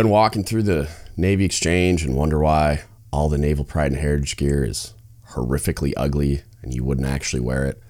[0.00, 0.88] Been walking through the
[1.18, 4.94] Navy Exchange and wonder why all the Naval Pride and Heritage gear is
[5.32, 7.82] horrifically ugly and you wouldn't actually wear it?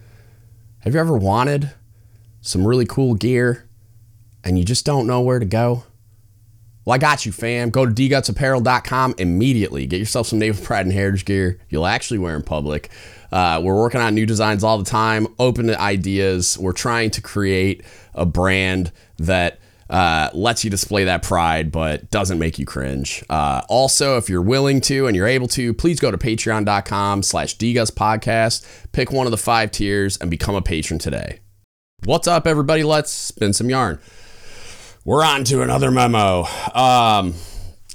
[0.81, 1.71] Have you ever wanted
[2.41, 3.69] some really cool gear
[4.43, 5.85] and you just don't know where to go?
[6.85, 7.71] Well, I got you, fam.
[7.71, 9.87] Go to dgutsapparel.com immediately.
[9.87, 12.91] Get yourself some Naval Pride and Heritage gear you'll actually wear in public.
[13.31, 16.59] Uh, we're working on new designs all the time, open to ideas.
[16.59, 19.60] We're trying to create a brand that
[19.91, 23.25] uh, lets you display that pride, but doesn't make you cringe.
[23.29, 27.57] Uh, also, if you're willing to and you're able to, please go to patreon.com slash
[27.59, 31.41] podcast, pick one of the five tiers, and become a patron today.
[32.05, 32.85] What's up, everybody?
[32.85, 33.99] Let's spin some yarn.
[35.05, 36.45] We're on to another memo.
[36.73, 37.35] Um,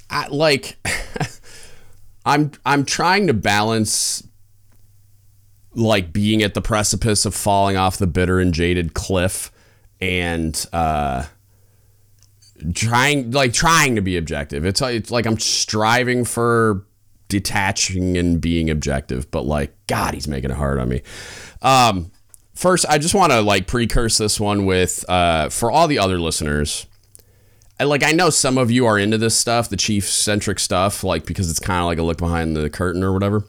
[0.10, 0.78] I, like,
[2.26, 4.28] I'm I'm trying to balance
[5.76, 9.52] like being at the precipice of falling off the bitter and jaded cliff
[10.02, 11.26] and uh
[12.74, 14.66] trying like trying to be objective.
[14.66, 16.86] It's it's like I'm striving for
[17.28, 21.02] detaching and being objective, but like God, he's making it hard on me.
[21.62, 22.12] Um,
[22.54, 26.20] first, I just want to like precurse this one with uh, for all the other
[26.20, 26.86] listeners.
[27.80, 31.04] I, like I know some of you are into this stuff, the chief centric stuff,
[31.04, 33.44] like because it's kind of like a look behind the curtain or whatever.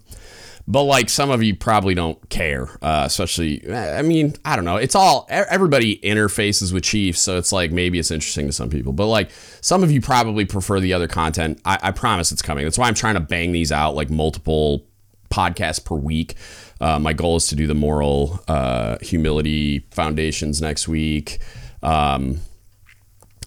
[0.68, 3.72] But like some of you probably don't care, uh, especially.
[3.72, 4.76] I mean, I don't know.
[4.76, 8.92] It's all everybody interfaces with Chiefs, so it's like maybe it's interesting to some people.
[8.92, 11.60] But like some of you probably prefer the other content.
[11.64, 12.64] I, I promise it's coming.
[12.64, 14.84] That's why I'm trying to bang these out like multiple
[15.30, 16.34] podcasts per week.
[16.80, 21.38] Uh, my goal is to do the moral uh, humility foundations next week.
[21.82, 22.40] Um,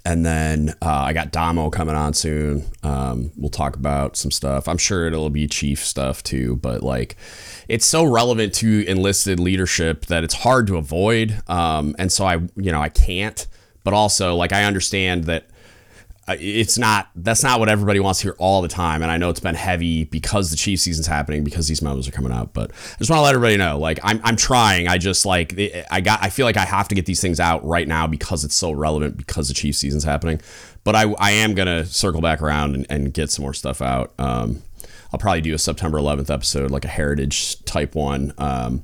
[0.05, 2.65] and then uh, I got Damo coming on soon.
[2.83, 4.67] Um, we'll talk about some stuff.
[4.67, 7.15] I'm sure it'll be chief stuff too, but like
[7.67, 11.41] it's so relevant to enlisted leadership that it's hard to avoid.
[11.47, 13.47] Um, and so I, you know, I can't.
[13.83, 15.47] But also, like I understand that
[16.39, 19.01] it's not that's not what everybody wants to hear all the time.
[19.01, 22.11] And i know it's been heavy because the chief season's happening because these memos are
[22.11, 24.87] coming out but i just want to let everybody know like i'm, I'm trying.
[24.87, 25.57] I just like
[25.91, 28.43] i got i feel like i have to get these things out right now because
[28.43, 30.41] it's so relevant because the chief season's happening.
[30.83, 34.13] But i, I am gonna circle back around and, and get some more stuff out.
[34.19, 34.61] Um,
[35.11, 38.33] i'll probably do a september 11th episode like a heritage type one.
[38.37, 38.83] Um,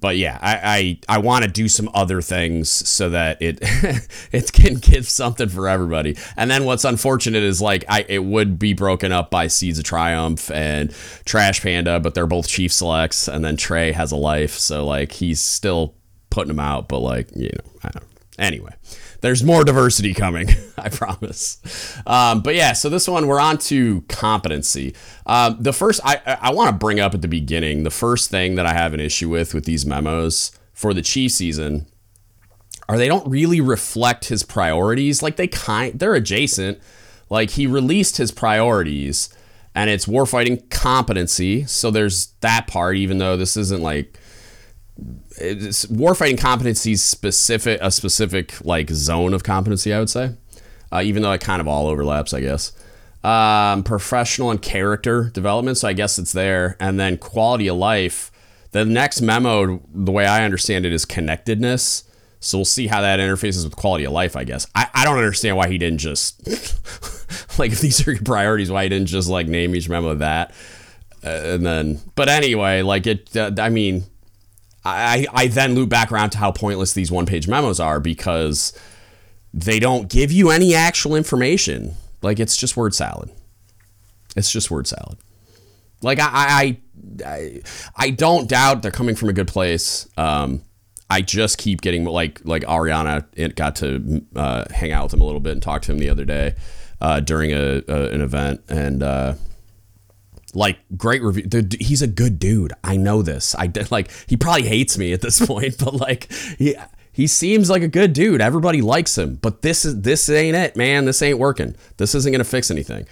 [0.00, 3.58] but yeah, I I, I want to do some other things so that it
[4.32, 6.16] it can give something for everybody.
[6.36, 9.84] And then what's unfortunate is like I it would be broken up by Seeds of
[9.84, 10.94] Triumph and
[11.24, 15.12] Trash Panda, but they're both chief selects, and then Trey has a life, so like
[15.12, 15.94] he's still
[16.30, 17.50] putting them out, but like you
[17.84, 18.00] know.
[18.38, 18.74] Anyway,
[19.20, 20.48] there's more diversity coming,
[20.78, 21.98] I promise.
[22.06, 24.94] Um, but yeah, so this one we're on to competency.
[25.26, 28.54] Um, the first I I want to bring up at the beginning the first thing
[28.54, 31.86] that I have an issue with with these memos for the Chief season
[32.88, 35.22] are they don't really reflect his priorities.
[35.22, 36.80] Like they kind they're adjacent.
[37.28, 39.28] Like he released his priorities
[39.74, 41.64] and it's warfighting competency.
[41.64, 44.18] So there's that part, even though this isn't like
[45.38, 50.32] warfighting competencies specific a specific like zone of competency i would say.
[50.90, 52.72] Uh, even though it kind of all overlaps i guess.
[53.24, 56.76] Um, professional and character development so i guess it's there.
[56.80, 58.30] And then quality of life.
[58.72, 62.04] The next memo the way i understand it is connectedness.
[62.40, 64.66] So we'll see how that interfaces with quality of life i guess.
[64.74, 66.46] I, I don't understand why he didn't just
[67.58, 70.52] like if these are your priorities why he didn't just like name each memo that.
[71.24, 74.04] Uh, and then but anyway like it uh, i mean
[74.84, 78.72] I, I then loop back around to how pointless these one page memos are because
[79.54, 81.94] they don't give you any actual information.
[82.20, 83.30] Like it's just word salad.
[84.36, 85.18] It's just word salad.
[86.02, 86.78] Like I I
[87.24, 87.62] I,
[87.96, 90.08] I don't doubt they're coming from a good place.
[90.16, 90.62] Um,
[91.10, 95.24] I just keep getting like like Ariana got to uh, hang out with him a
[95.24, 96.54] little bit and talk to him the other day
[97.00, 99.34] uh, during a, a, an event and uh,
[100.54, 101.48] like great review.
[101.80, 102.72] he's a good dude.
[102.84, 103.54] I know this.
[103.58, 106.76] I did like he probably hates me at this point, but like he
[107.12, 108.40] he seems like a good dude.
[108.40, 109.36] Everybody likes him.
[109.36, 111.04] But this is this ain't it, man.
[111.04, 111.76] This ain't working.
[111.96, 113.06] This isn't gonna fix anything.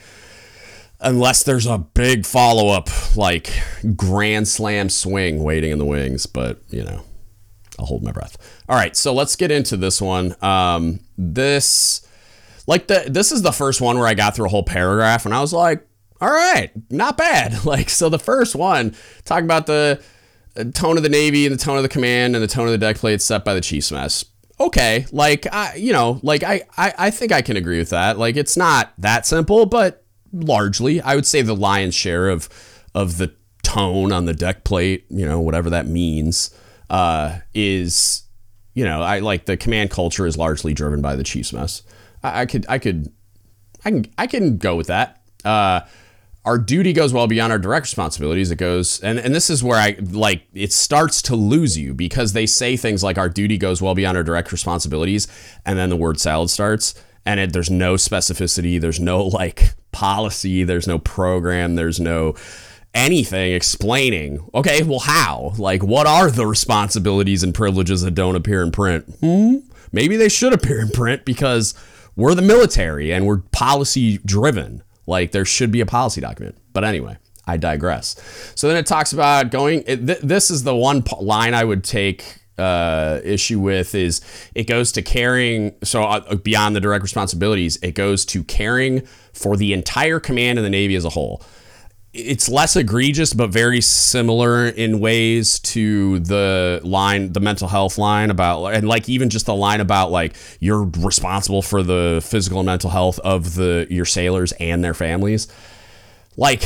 [1.02, 3.50] Unless there's a big follow up, like
[3.96, 6.26] grand slam swing waiting in the wings.
[6.26, 7.02] But you know,
[7.78, 8.37] I'll hold my breath.
[8.69, 10.34] All right, so let's get into this one.
[10.42, 12.06] Um, this
[12.66, 15.34] like the this is the first one where I got through a whole paragraph and
[15.34, 15.87] I was like,
[16.20, 17.64] all right, not bad.
[17.64, 18.94] Like, so the first one,
[19.25, 20.02] talking about the
[20.56, 22.72] uh, tone of the Navy and the tone of the command and the tone of
[22.72, 24.25] the deck plate set by the Chiefs mess.
[24.58, 28.19] Okay, like I, you know, like I, I, I think I can agree with that.
[28.19, 32.49] Like, it's not that simple, but largely, I would say the lion's share of
[32.94, 33.32] of the
[33.62, 36.55] tone on the deck plate, you know, whatever that means,
[36.90, 38.25] uh, is,
[38.75, 41.82] you know, I like the command culture is largely driven by the Chiefs mess.
[42.23, 43.12] I, I could, I could
[43.84, 45.23] I can I can go with that.
[45.44, 45.81] Uh,
[46.44, 48.50] our duty goes well beyond our direct responsibilities.
[48.50, 52.32] It goes, and, and this is where I like it starts to lose you because
[52.32, 55.28] they say things like our duty goes well beyond our direct responsibilities,
[55.66, 56.94] and then the word salad starts,
[57.26, 62.34] and it, there's no specificity, there's no like policy, there's no program, there's no
[62.94, 65.52] anything explaining, okay, well, how?
[65.58, 69.04] Like, what are the responsibilities and privileges that don't appear in print?
[69.20, 69.58] Hmm?
[69.92, 71.75] Maybe they should appear in print because
[72.16, 74.82] we're the military and we're policy driven.
[75.11, 76.57] Like, there should be a policy document.
[76.73, 78.17] But anyway, I digress.
[78.55, 81.85] So then it talks about going, it, th- this is the one line I would
[81.85, 84.21] take uh, issue with is
[84.55, 89.01] it goes to caring so uh, beyond the direct responsibilities it goes to caring
[89.33, 91.43] for the entire command of the navy as a whole
[92.12, 98.31] it's less egregious but very similar in ways to the line the mental health line
[98.31, 102.67] about and like even just the line about like you're responsible for the physical and
[102.67, 105.47] mental health of the your sailors and their families.
[106.37, 106.65] Like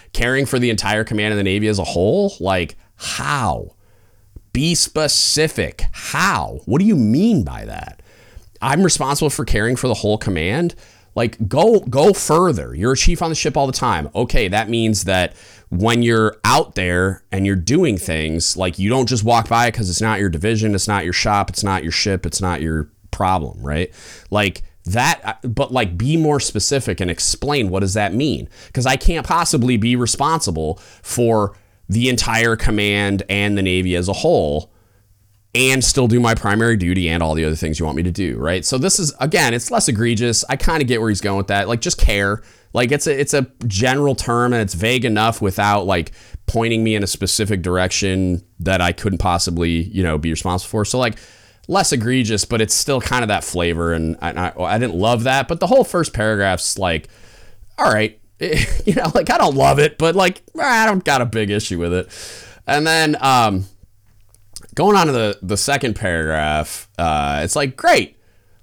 [0.12, 2.34] caring for the entire command of the navy as a whole?
[2.40, 3.74] Like how?
[4.54, 5.84] Be specific.
[5.92, 6.60] How?
[6.64, 8.00] What do you mean by that?
[8.62, 10.74] I'm responsible for caring for the whole command
[11.18, 12.76] like go go further.
[12.76, 14.08] You're a chief on the ship all the time.
[14.14, 15.34] Okay, that means that
[15.68, 19.90] when you're out there and you're doing things, like you don't just walk by because
[19.90, 22.88] it's not your division, it's not your shop, it's not your ship, it's not your
[23.10, 23.92] problem, right?
[24.30, 28.86] Like that uh, but like be more specific and explain what does that mean because
[28.86, 31.54] i can't possibly be responsible for
[31.90, 34.72] the entire command and the navy as a whole
[35.54, 38.10] and still do my primary duty and all the other things you want me to
[38.10, 38.64] do, right?
[38.64, 40.44] So this is again, it's less egregious.
[40.48, 41.68] I kind of get where he's going with that.
[41.68, 42.42] Like just care.
[42.74, 46.12] Like it's a it's a general term and it's vague enough without like
[46.46, 50.84] pointing me in a specific direction that I couldn't possibly, you know, be responsible for.
[50.84, 51.18] So like
[51.66, 55.24] less egregious, but it's still kind of that flavor and I, I, I didn't love
[55.24, 57.08] that, but the whole first paragraph's like
[57.78, 61.26] all right, you know, like I don't love it, but like I don't got a
[61.26, 62.08] big issue with it.
[62.66, 63.64] And then um
[64.78, 68.16] going on to the, the second paragraph, uh, it's like, great.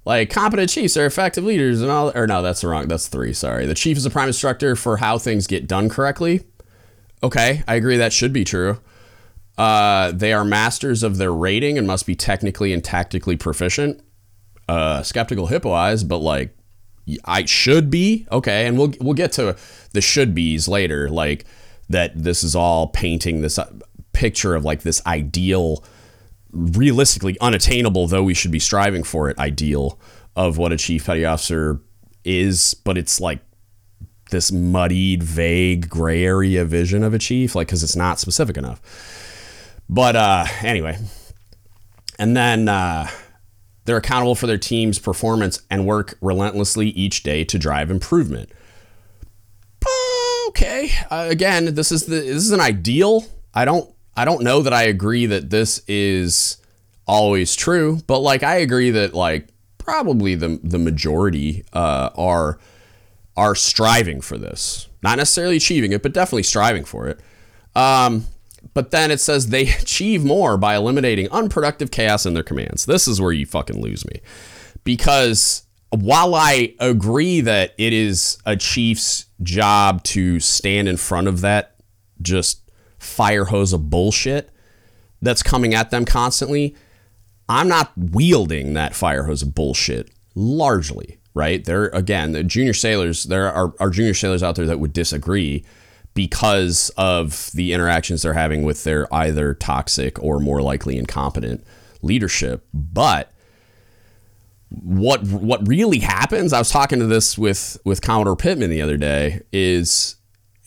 [0.06, 2.88] Like competent chiefs are effective leaders and all or no, that's wrong.
[2.88, 3.66] That's three, sorry.
[3.66, 6.46] The chief is a prime instructor for how things get done correctly.
[7.24, 8.80] Okay, I agree that should be true.
[9.58, 14.00] Uh, they are masters of their rating and must be technically and tactically proficient.
[14.70, 16.56] Uh, skeptical hippo eyes, but like
[17.26, 19.58] I should be okay, and we'll we'll get to
[19.92, 21.10] the should be's later.
[21.10, 21.46] Like
[21.90, 23.72] that, this is all painting this uh,
[24.14, 25.84] picture of like this ideal
[26.56, 30.00] realistically unattainable, though we should be striving for it, ideal
[30.36, 31.80] of what a chief petty officer
[32.24, 33.40] is, but it's like
[34.32, 38.82] this muddied, vague, gray area vision of a chief, like because it's not specific enough.
[39.88, 40.98] But uh, anyway,
[42.18, 43.08] and then uh,
[43.86, 48.50] they're accountable for their team's performance and work relentlessly each day to drive improvement.
[50.50, 53.26] Okay, uh, again, this is the this is an ideal.
[53.54, 56.58] I don't I don't know that I agree that this is
[57.08, 62.60] always true, but like I agree that like probably the the majority uh, are
[63.38, 67.20] are striving for this, not necessarily achieving it, but definitely striving for it.
[67.76, 68.26] Um,
[68.74, 72.86] but then it says they achieve more by eliminating unproductive chaos in their commands.
[72.86, 74.22] This is where you fucking lose me,
[74.84, 81.42] because while I agree that it is a chief's job to stand in front of
[81.42, 81.76] that
[82.22, 82.65] just
[83.06, 84.50] fire hose of bullshit
[85.22, 86.76] that's coming at them constantly.
[87.48, 91.64] I'm not wielding that fire hose of bullshit largely, right?
[91.64, 95.64] There again, the junior sailors, there are, are junior sailors out there that would disagree
[96.14, 101.64] because of the interactions they're having with their either toxic or more likely incompetent
[102.02, 102.66] leadership.
[102.74, 103.32] But
[104.70, 108.98] what what really happens, I was talking to this with with Commodore Pittman the other
[108.98, 110.16] day, is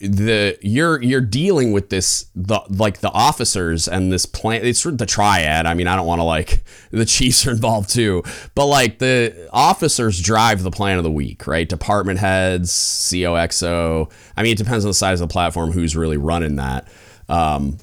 [0.01, 5.07] the you're you're dealing with this the like the officers and this plan it's the
[5.07, 5.67] triad.
[5.67, 8.23] I mean i don't want to like the chiefs are involved too.
[8.55, 11.69] But like the officers drive the plan of the week right?
[11.69, 15.97] Department heads CO XO i mean it depends on the size of the platform who's
[15.97, 16.89] really running that.
[17.29, 17.79] Um,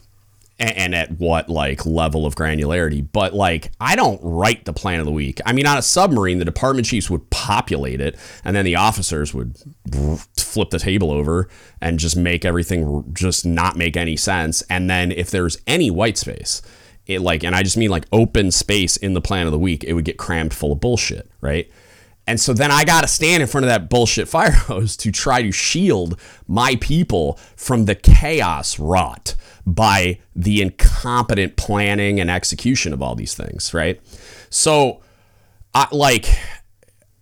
[0.57, 3.05] and at what like level of granularity.
[3.11, 5.41] But like, I don't write the plan of the week.
[5.45, 9.33] I mean, on a submarine, the department chiefs would populate it, and then the officers
[9.33, 9.57] would
[10.37, 11.49] flip the table over
[11.81, 14.61] and just make everything just not make any sense.
[14.69, 16.61] And then if there's any white space,
[17.05, 19.83] it like, and I just mean like open space in the plan of the week,
[19.83, 21.69] it would get crammed full of bullshit, right?
[22.27, 25.11] And so then I got to stand in front of that bullshit fire hose to
[25.11, 32.93] try to shield my people from the chaos wrought by the incompetent planning and execution
[32.93, 33.99] of all these things, right?
[34.49, 35.01] So,
[35.73, 36.27] I, like,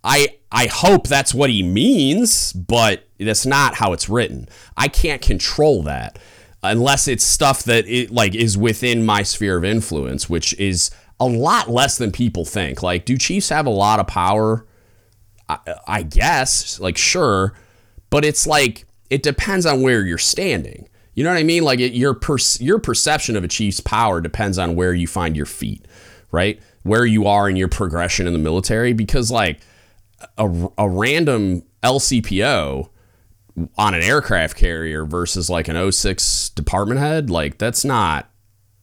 [0.03, 4.47] I I hope that's what he means, but that's not how it's written.
[4.77, 6.19] I can't control that
[6.61, 11.25] unless it's stuff that it like is within my sphere of influence, which is a
[11.25, 12.83] lot less than people think.
[12.83, 14.65] Like, do Chiefs have a lot of power?
[15.49, 17.53] I, I guess, like, sure,
[18.09, 20.87] but it's like it depends on where you're standing.
[21.13, 21.63] You know what I mean?
[21.63, 25.35] Like, it, your per, your perception of a Chiefs power depends on where you find
[25.35, 25.85] your feet,
[26.31, 26.59] right?
[26.83, 29.61] Where you are in your progression in the military, because like
[30.37, 32.89] a, a random LCPO
[33.77, 38.29] on an aircraft carrier versus like an 06 department head, like that's not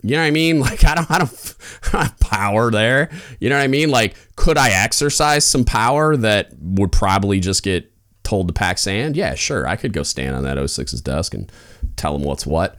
[0.03, 0.61] you know what I mean?
[0.71, 3.11] Like I don't I don't, power there.
[3.41, 3.91] You know what I mean?
[3.91, 7.93] Like could I exercise some power that would probably just get
[8.23, 9.17] told to pack sand?
[9.17, 9.67] Yeah, sure.
[9.67, 11.51] I could go stand on that 06's desk and
[11.97, 12.77] tell him what's what.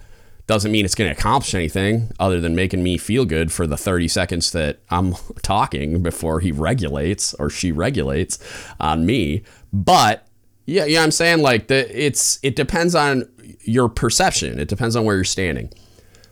[0.48, 3.78] Doesn't mean it's going to accomplish anything other than making me feel good for the
[3.78, 5.14] 30 seconds that I'm
[5.44, 8.40] talking before he regulates or she regulates
[8.80, 9.44] on me.
[9.72, 10.28] But
[10.66, 13.30] yeah, yeah, I'm saying like the it's it depends on
[13.62, 14.60] your perception.
[14.60, 15.72] It depends on where you're standing.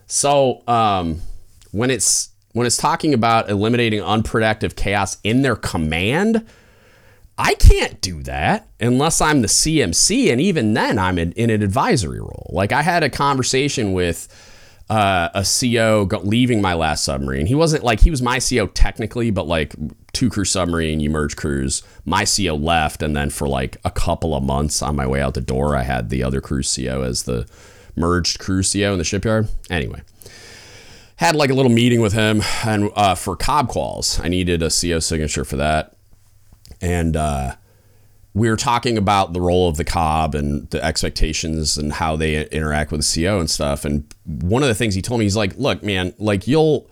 [0.10, 1.22] So um,
[1.72, 6.46] when it's when it's talking about eliminating unproductive chaos in their command,
[7.38, 11.62] I can't do that unless I'm the CMC, and even then, I'm in, in an
[11.62, 12.50] advisory role.
[12.50, 14.28] Like I had a conversation with
[14.89, 17.46] uh, a CO leaving my last submarine.
[17.46, 19.75] He wasn't like he was my CO technically, but like
[20.12, 21.84] two crew submarine, you merge crews.
[22.04, 25.36] My CO left, and then for like a couple of months on my way out
[25.36, 27.48] the door, I had the other crew CO as the
[28.00, 29.48] merged crew CO in the shipyard.
[29.70, 30.01] Anyway,
[31.18, 34.70] had like a little meeting with him, and uh, for cob quals, I needed a
[34.70, 35.96] CO signature for that,
[36.82, 37.56] and uh,
[38.34, 42.48] we were talking about the role of the cob and the expectations and how they
[42.48, 43.86] interact with the CO and stuff.
[43.86, 46.89] And one of the things he told me, he's like, "Look, man, like you'll."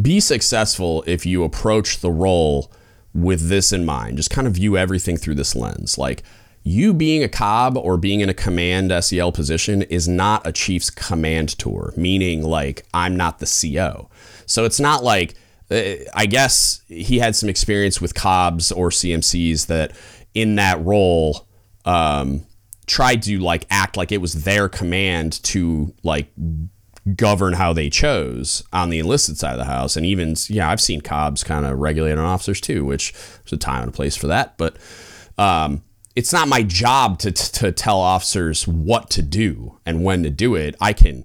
[0.00, 2.70] be successful if you approach the role
[3.14, 4.16] with this in mind.
[4.16, 5.98] Just kind of view everything through this lens.
[5.98, 6.22] Like
[6.68, 10.90] you being a cob or being in a command SEL position is not a chief's
[10.90, 14.10] command tour, meaning like I'm not the CO.
[14.46, 15.34] So it's not like
[15.70, 19.92] uh, I guess he had some experience with cobs or CMCs that
[20.34, 21.46] in that role
[21.84, 22.44] um,
[22.86, 26.30] tried to like act like it was their command to like
[27.16, 29.96] govern how they chose on the enlisted side of the house.
[29.96, 33.56] And even, yeah, I've seen cobs kind of regulate on officers too, which there's a
[33.56, 34.58] time and a place for that.
[34.58, 34.76] But
[35.38, 35.82] um,
[36.18, 40.56] it's not my job to, to tell officers what to do and when to do
[40.56, 40.74] it.
[40.80, 41.24] I can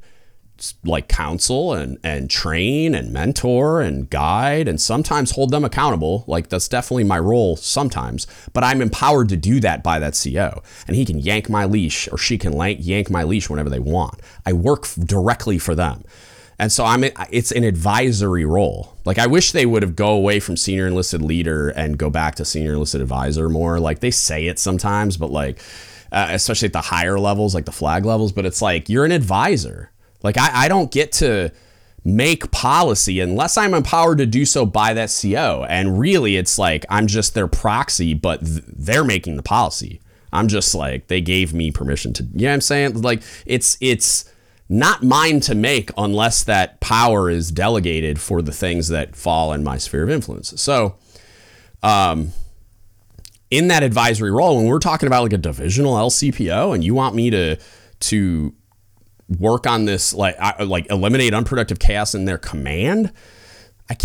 [0.86, 6.24] like counsel and and train and mentor and guide and sometimes hold them accountable.
[6.28, 10.62] Like that's definitely my role sometimes but i'm empowered to do that by that co
[10.88, 14.22] and he can yank my leash or she can yank my leash whenever they want.
[14.46, 16.04] I work directly for them
[16.60, 20.40] and so i'm it's an advisory role like i wish they would have go away
[20.40, 24.48] from senior enlisted leader and go back to senior enlisted advisor more like they say
[24.48, 25.60] it sometimes but like
[26.12, 29.12] uh, especially at the higher levels like the flag levels but it's like you're an
[29.12, 29.92] advisor
[30.24, 31.52] like I, I don't get to
[32.06, 35.66] make policy unless I'm empowered to do so by that CO.
[35.70, 40.02] And really, it's like I'm just their proxy, but th- they're making the policy.
[40.32, 42.24] I'm just like they gave me permission to.
[42.24, 43.02] You know what I'm saying?
[43.02, 44.32] Like it's it's
[44.74, 49.64] not mine to make unless that power is delegated for the things that fall in
[49.64, 50.60] my sphere of influence.
[50.60, 50.96] So,
[51.84, 52.32] um,
[53.52, 57.14] in that advisory role, when we're talking about like a divisional LCPO, and you want
[57.14, 57.58] me to
[58.00, 58.54] to
[59.40, 63.14] work on this like like eliminate unproductive chaos in their command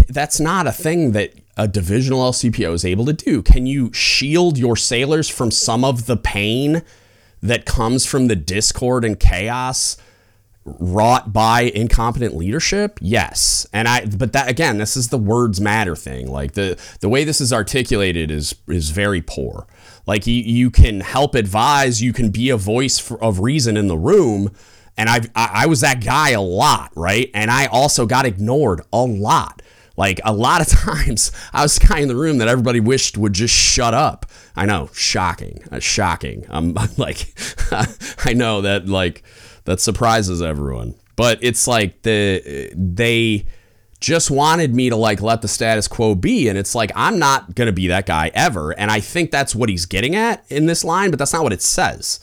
[0.08, 3.42] that's not a thing that a divisional LCPO is able to do.
[3.42, 6.82] Can you shield your sailors from some of the pain
[7.42, 9.96] that comes from the discord and chaos
[10.78, 12.98] wrought by incompetent leadership?
[13.00, 13.66] Yes.
[13.72, 16.30] And I but that again, this is the words matter thing.
[16.30, 19.66] Like the the way this is articulated is is very poor.
[20.06, 23.88] Like you you can help advise, you can be a voice for, of reason in
[23.88, 24.54] the room,
[24.96, 27.30] and I've, I, I was that guy a lot, right?
[27.32, 29.62] And I also got ignored a lot.
[29.98, 33.18] Like a lot of times, I was the guy in the room that everybody wished
[33.18, 34.26] would just shut up.
[34.56, 36.46] I know, shocking, uh, shocking.
[36.48, 37.32] I'm, I'm like,
[38.24, 39.22] I know that like
[39.68, 43.46] that surprises everyone, but it's like the they
[44.00, 47.54] just wanted me to like let the status quo be, and it's like I'm not
[47.54, 48.72] gonna be that guy ever.
[48.72, 51.52] And I think that's what he's getting at in this line, but that's not what
[51.52, 52.20] it says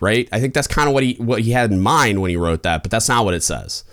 [0.00, 0.28] right?
[0.32, 2.62] I think that's kind of what he what he had in mind when he wrote
[2.62, 3.84] that, but that's not what it says.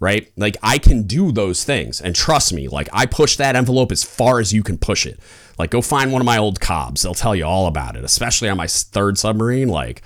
[0.00, 0.30] Right?
[0.36, 4.04] Like I can do those things and trust me, like I push that envelope as
[4.04, 5.18] far as you can push it.
[5.58, 8.48] Like go find one of my old cobs, they'll tell you all about it, especially
[8.48, 10.02] on my third submarine like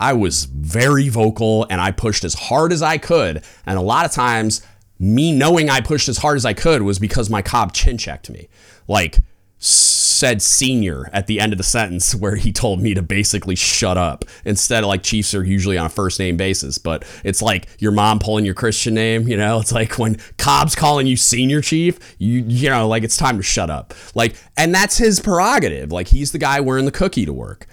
[0.00, 4.06] I was very vocal and I pushed as hard as I could, and a lot
[4.06, 4.62] of times
[4.98, 8.30] me knowing I pushed as hard as I could was because my cob chin checked
[8.30, 8.48] me.
[8.88, 9.18] Like
[9.62, 13.98] said senior at the end of the sentence where he told me to basically shut
[13.98, 17.68] up instead of like Chiefs are usually on a first name basis, but it's like
[17.78, 21.60] your mom pulling your Christian name, you know, it's like when cob's calling you senior
[21.60, 23.94] chief, you you know, like it's time to shut up.
[24.14, 25.92] Like and that's his prerogative.
[25.92, 27.66] Like he's the guy wearing the cookie to work.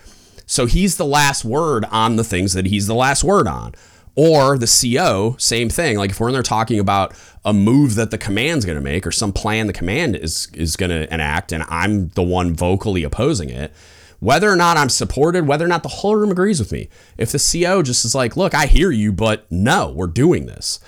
[0.48, 3.76] So he's the last word on the things that he's the last word on.
[4.16, 5.98] Or the CO, same thing.
[5.98, 7.14] Like if we're in there talking about
[7.46, 10.76] a move that the command's going to make or some plan the command is is
[10.76, 13.72] going to enact, and I'm the one vocally opposing it,
[14.20, 17.32] whether or not I'm supported, whether or not the whole room agrees with me, if
[17.32, 20.80] the CO just is like, look, I hear you, but no, we're doing this,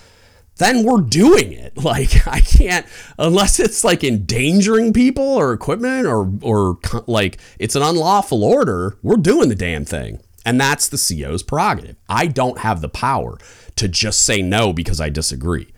[0.59, 1.73] then we're doing it.
[1.79, 2.85] Like I can't
[3.17, 9.15] unless it's like endangering people or equipment or or like it's an unlawful order, we're
[9.15, 10.19] doing the damn thing.
[10.45, 11.95] And that's the CO's prerogative.
[12.09, 13.37] I don't have the power
[13.77, 15.71] to just say no because I disagree,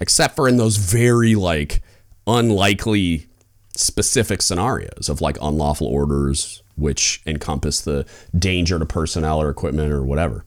[0.00, 1.82] except for in those very like
[2.26, 3.26] unlikely
[3.74, 10.02] specific scenarios of like unlawful orders, which encompass the danger to personnel or equipment or
[10.02, 10.44] whatever.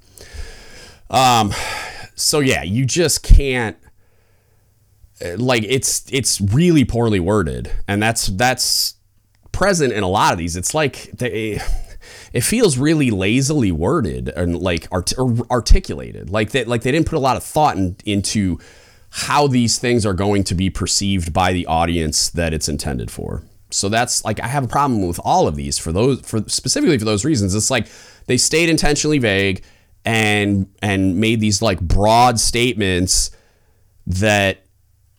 [1.10, 1.54] Um,
[2.22, 3.78] so yeah, you just can't
[5.24, 8.96] uh, like it's it's really poorly worded, and that's that's
[9.52, 10.56] present in a lot of these.
[10.56, 11.60] It's like they
[12.34, 15.14] it feels really lazily worded and like art-
[15.50, 16.30] articulated.
[16.30, 18.60] Like that, like they didn't put a lot of thought in, into
[19.10, 23.44] how these things are going to be perceived by the audience that it's intended for.
[23.70, 26.98] So that's like I have a problem with all of these for those for specifically
[26.98, 27.56] for those reasons.
[27.56, 27.88] It's like
[28.28, 29.64] they stayed intentionally vague
[30.06, 33.32] and and made these like broad statements
[34.08, 34.66] that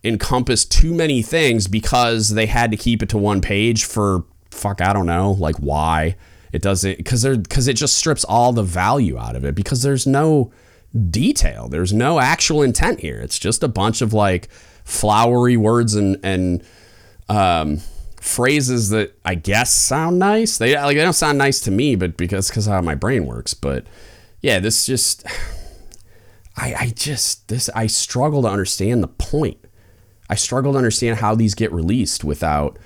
[0.04, 4.80] encompass too many things because they had to keep it to one page for fuck
[4.80, 6.16] I don't know like why
[6.52, 9.82] it doesn't because there because it just strips all the value out of it because
[9.82, 10.52] there's no
[11.10, 11.68] detail.
[11.68, 13.18] There's no actual intent here.
[13.20, 14.48] It's just a bunch of like
[14.84, 16.62] flowery words and and
[17.28, 17.78] um,
[18.20, 20.58] phrases that I guess sound nice.
[20.58, 23.54] They like they don't sound nice to me, but because because how my brain works.
[23.54, 23.86] But
[24.42, 25.24] yeah, this just
[26.56, 29.58] I I just this I struggle to understand the point.
[30.28, 32.78] I struggle to understand how these get released without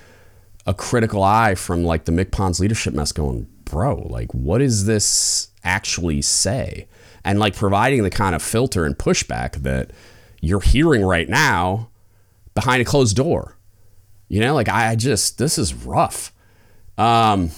[0.65, 5.49] a critical eye from like the MCPON's leadership mess going, bro, like, what does this
[5.63, 6.87] actually say?
[7.23, 9.91] And like providing the kind of filter and pushback that
[10.41, 11.89] you're hearing right now
[12.53, 13.57] behind a closed door.
[14.27, 16.33] You know, like I just, this is rough.
[16.97, 17.51] Um,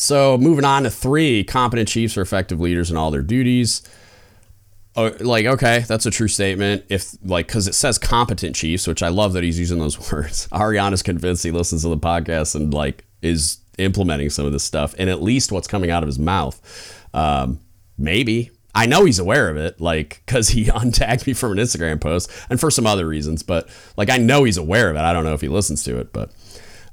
[0.00, 3.82] so moving on to three, competent chiefs are effective leaders in all their duties.
[4.96, 6.86] Oh, like okay, that's a true statement.
[6.88, 10.48] If like because it says competent chiefs, which I love that he's using those words.
[10.52, 14.94] Ariana's convinced he listens to the podcast and like is implementing some of this stuff
[14.98, 17.04] and at least what's coming out of his mouth.
[17.12, 17.60] Um,
[17.98, 18.52] maybe.
[18.74, 22.30] I know he's aware of it, like, because he untagged me from an Instagram post
[22.48, 25.00] and for some other reasons, but like, I know he's aware of it.
[25.00, 26.30] I don't know if he listens to it, but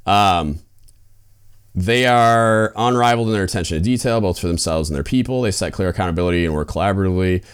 [0.07, 0.59] um,
[1.77, 5.43] they are unrivaled in their attention to detail, both for themselves and their people.
[5.43, 7.45] They set clear accountability and work collaboratively.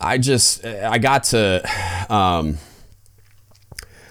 [0.00, 1.62] I just, I got to,
[2.12, 2.58] um,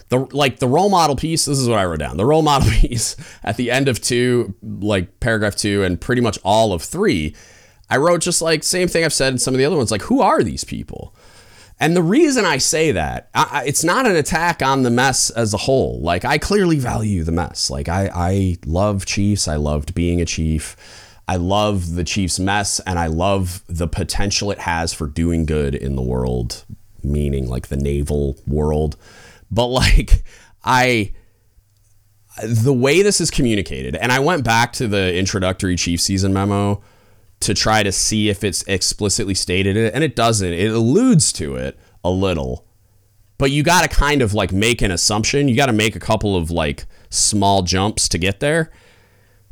[0.07, 2.69] the like the role model piece this is what i wrote down the role model
[2.81, 7.33] piece at the end of two like paragraph two and pretty much all of three
[7.89, 10.01] i wrote just like same thing i've said in some of the other ones like
[10.01, 11.15] who are these people
[11.81, 15.53] and the reason i say that I, it's not an attack on the mess as
[15.53, 15.99] a whole.
[15.99, 17.69] Like i clearly value the mess.
[17.69, 19.47] Like i i love chiefs.
[19.47, 20.77] I loved being a chief.
[21.27, 25.75] I love the Chiefs mess and I love the potential it has for doing good
[25.75, 26.65] in the world,
[27.03, 28.97] meaning like the naval world.
[29.49, 30.23] But like
[30.65, 31.13] I
[32.43, 36.81] the way this is communicated, and I went back to the introductory chief season memo
[37.41, 40.53] to try to see if it's explicitly stated it, and it doesn't.
[40.53, 42.65] It alludes to it a little.
[43.37, 45.47] But you got to kind of like make an assumption.
[45.47, 48.71] You got to make a couple of like small jumps to get there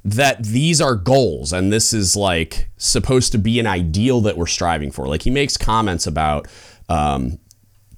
[0.06, 4.48] that these are goals and this is like supposed to be an ideal that we're
[4.48, 5.08] striving for.
[5.08, 6.48] Like he makes comments about
[6.88, 7.38] um,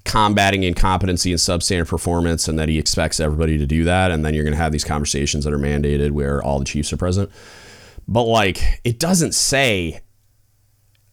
[0.04, 4.34] combating incompetency and substandard performance and that he expects everybody to do that and then
[4.34, 7.30] you're going to have these conversations that are mandated where all the chiefs are present
[8.06, 10.00] but like it doesn't say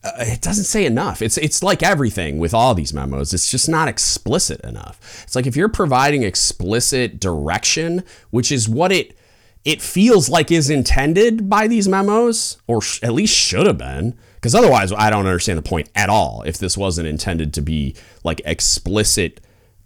[0.04, 1.21] uh, it doesn't say enough.
[1.21, 3.34] It's it's like everything with all these memos.
[3.34, 5.23] It's just not explicit enough.
[5.23, 9.15] It's like if you're providing explicit direction which is what it
[9.65, 14.17] it feels like is intended by these memos or sh- at least should have been
[14.39, 17.95] because otherwise, I don't understand the point at all if this wasn't intended to be
[18.23, 19.41] like explicit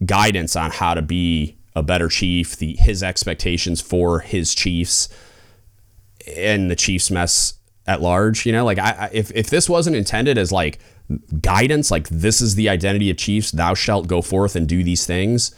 [0.06, 5.10] guidance on how to be a better chief, the his expectations for his chiefs
[6.28, 7.56] and the chiefs mess
[7.86, 8.46] at large.
[8.46, 10.80] You know, like I, if if this wasn't intended as like
[11.42, 15.06] guidance, like this is the identity of chiefs, thou shalt go forth and do these
[15.06, 15.54] things,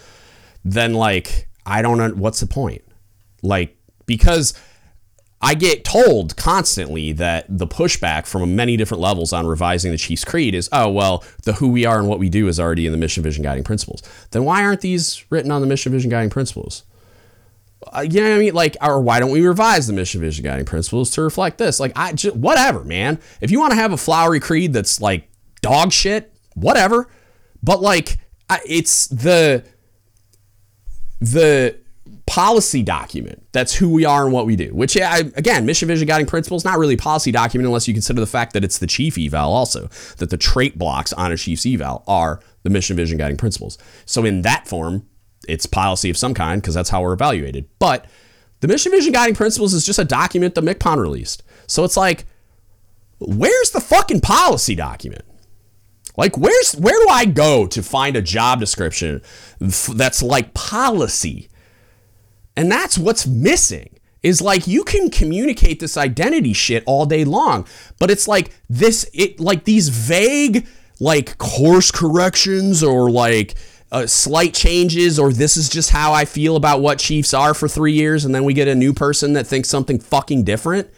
[0.63, 2.83] then like I don't know what's the point.
[3.41, 4.53] Like because
[5.41, 10.25] I get told constantly that the pushback from many different levels on revising the Chiefs
[10.25, 12.91] Creed is, oh, well, the who we are and what we do is already in
[12.91, 14.01] the mission, vision, guiding principles.
[14.31, 16.83] Then why aren't these written on the mission, vision, guiding principles?
[17.91, 18.53] Uh, you know what I mean?
[18.53, 21.79] Like, or why don't we revise the mission, vision, guiding principles to reflect this?
[21.79, 23.19] Like, I just, whatever, man.
[23.41, 25.29] If you want to have a flowery creed that's like
[25.61, 27.07] dog shit, whatever.
[27.63, 28.19] But like,
[28.65, 29.63] it's the,
[31.19, 31.77] the,
[32.27, 33.43] policy document.
[33.51, 34.73] That's who we are and what we do.
[34.73, 38.27] Which, I, again, mission, vision, guiding principles, not really policy document unless you consider the
[38.27, 42.03] fact that it's the chief eval also, that the trait blocks on a chief's eval
[42.07, 43.77] are the mission, vision, guiding principles.
[44.05, 45.07] So in that form,
[45.47, 47.67] it's policy of some kind because that's how we're evaluated.
[47.79, 48.05] But
[48.61, 51.43] the mission, vision, guiding principles is just a document that MCPON released.
[51.67, 52.25] So it's like,
[53.19, 55.23] where's the fucking policy document?
[56.17, 59.21] Like, where's where do I go to find a job description
[59.59, 61.49] that's like policy?
[62.55, 67.67] And that's what's missing is like you can communicate this identity shit all day long,
[67.99, 70.65] but it's like this, it like these vague,
[70.99, 73.55] like course corrections or like
[73.95, 77.69] uh, slight changes, or this is just how I feel about what Chiefs are for
[77.69, 80.89] three years, and then we get a new person that thinks something fucking different.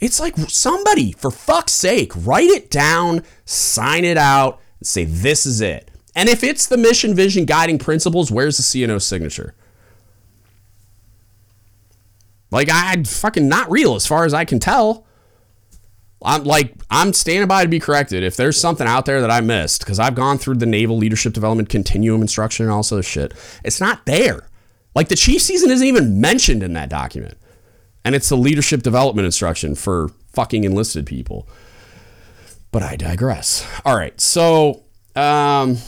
[0.00, 5.44] It's like somebody, for fuck's sake, write it down, sign it out, and say, this
[5.44, 5.90] is it.
[6.16, 9.54] And if it's the mission, vision, guiding principles, where's the CNO signature?
[12.50, 15.06] Like I fucking not real as far as I can tell.
[16.24, 19.40] I'm like I'm standing by to be corrected if there's something out there that I
[19.40, 23.34] missed because I've gone through the naval leadership development continuum instruction and also shit.
[23.62, 24.48] It's not there.
[24.94, 27.36] Like the chief season isn't even mentioned in that document.
[28.04, 31.48] And it's the leadership development instruction for fucking enlisted people.
[32.70, 33.66] But I digress.
[33.84, 34.18] All right.
[34.20, 34.84] So,
[35.16, 35.78] um,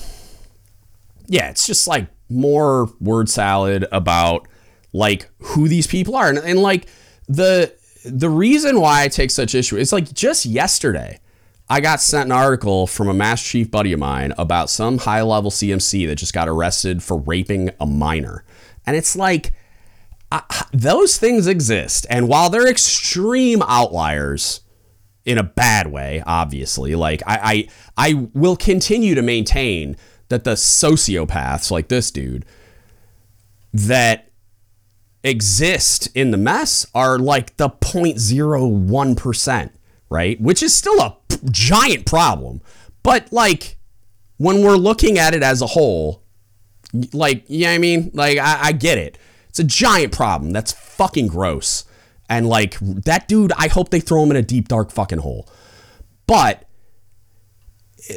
[1.26, 4.48] yeah, it's just like more word salad about
[4.92, 6.88] like who these people are and, and like
[7.28, 7.75] the
[8.06, 11.20] the reason why I take such issue is like just yesterday
[11.68, 15.22] I got sent an article from a mass Chief buddy of mine about some high
[15.22, 18.44] level CMC that just got arrested for raping a minor.
[18.86, 19.52] And it's like,
[20.30, 20.40] uh,
[20.72, 22.06] those things exist.
[22.08, 24.60] And while they're extreme outliers
[25.24, 29.96] in a bad way, obviously, like I, I, I will continue to maintain
[30.28, 32.44] that the sociopaths like this dude
[33.72, 34.25] that
[35.26, 39.70] exist in the mess are like the 0.01%,
[40.08, 40.40] right?
[40.40, 41.16] Which is still a
[41.50, 42.60] giant problem.
[43.02, 43.76] But like
[44.36, 46.22] when we're looking at it as a whole,
[47.12, 48.10] like, you know I mean?
[48.14, 49.18] Like, I, I get it.
[49.48, 50.52] It's a giant problem.
[50.52, 51.84] That's fucking gross.
[52.28, 55.48] And like that dude, I hope they throw him in a deep, dark fucking hole.
[56.26, 56.65] But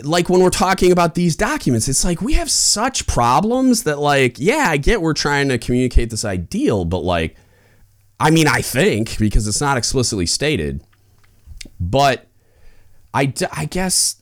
[0.04, 4.38] like when we're talking about these documents, it's like we have such problems that, like,
[4.39, 7.36] yeah, I get we're trying to communicate this ideal, but like,
[8.19, 10.84] I mean, I think because it's not explicitly stated,
[11.80, 12.28] but
[13.13, 14.21] I, I guess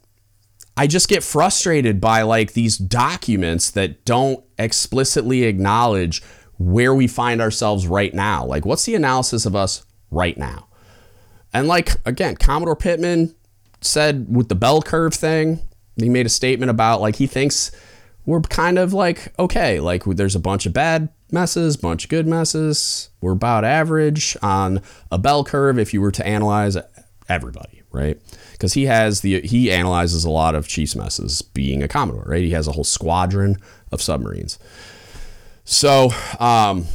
[0.78, 6.22] I just get frustrated by like these documents that don't explicitly acknowledge
[6.58, 8.46] where we find ourselves right now.
[8.46, 10.68] Like, what's the analysis of us right now?
[11.54, 13.36] And like, again, Commodore Pittman,
[13.88, 15.60] said with the bell curve thing,
[15.96, 17.72] he made a statement about like he thinks
[18.26, 22.28] we're kind of like okay, like there's a bunch of bad messes, bunch of good
[22.28, 23.10] messes.
[23.22, 26.78] We're about average on a bell curve if you were to analyze
[27.30, 28.20] everybody, right?
[28.52, 32.44] Because he has the he analyzes a lot of Chiefs messes being a Commodore, right?
[32.44, 33.58] He has a whole squadron
[33.92, 34.60] of submarines.
[35.66, 36.86] So, um,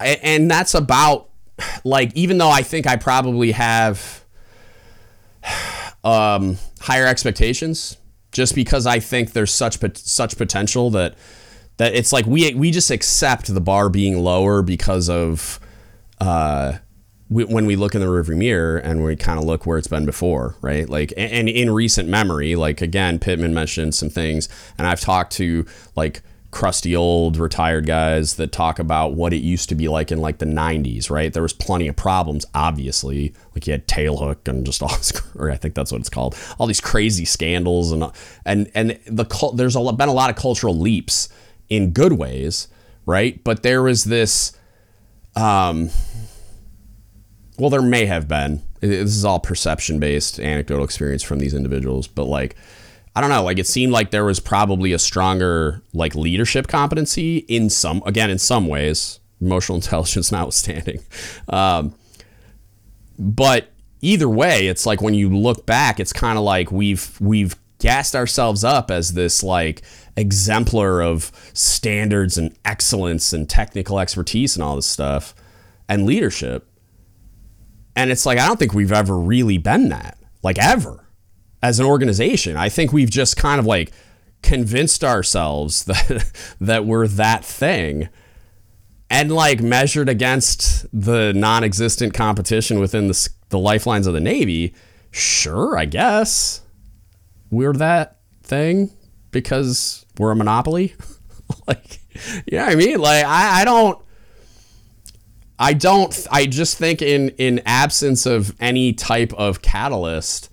[0.00, 1.28] and that's about
[1.84, 4.19] like even though I think I probably have
[6.04, 7.96] um, higher expectations
[8.32, 11.14] just because I think there's such such potential that
[11.78, 15.58] that it's like we we just accept the bar being lower because of
[16.20, 16.74] uh,
[17.28, 19.88] we, when we look in the rearview mirror and we kind of look where it's
[19.88, 20.88] been before, right?
[20.88, 25.32] Like and, and in recent memory, like again, Pittman mentioned some things, and I've talked
[25.34, 25.64] to
[25.96, 30.20] like crusty old retired guys that talk about what it used to be like in
[30.20, 31.32] like the 90s, right?
[31.32, 33.34] There was plenty of problems, obviously.
[33.54, 36.36] Like you had tailhook and just all this, or I think that's what it's called,
[36.58, 38.04] all these crazy scandals and
[38.44, 41.28] and and the there's a, been a lot of cultural leaps
[41.68, 42.68] in good ways,
[43.06, 43.42] right?
[43.44, 44.52] But there was this,
[45.36, 45.90] um,
[47.58, 48.62] well, there may have been.
[48.80, 52.56] This is all perception based, anecdotal experience from these individuals, but like
[53.14, 57.38] I don't know, like it seemed like there was probably a stronger like leadership competency
[57.38, 61.00] in some again in some ways, emotional intelligence notwithstanding.
[61.48, 61.94] Um,
[63.18, 63.70] but
[64.00, 68.14] either way, it's like when you look back, it's kind of like we've we've gassed
[68.14, 69.82] ourselves up as this like
[70.16, 75.34] exemplar of standards and excellence and technical expertise and all this stuff.
[75.88, 76.68] and leadership.
[77.96, 81.04] And it's like, I don't think we've ever really been that, like ever
[81.62, 82.56] as an organization.
[82.56, 83.92] I think we've just kind of like
[84.42, 88.08] convinced ourselves that, that we're that thing
[89.10, 94.74] and like measured against the non existent competition within the, the lifelines of the Navy.
[95.10, 96.62] Sure, I guess
[97.50, 98.90] we're that thing
[99.32, 100.94] because we're a monopoly.
[101.66, 102.00] like,
[102.46, 103.98] yeah, I mean, like, I, I don't.
[105.58, 106.26] I don't.
[106.30, 110.49] I just think in in absence of any type of catalyst,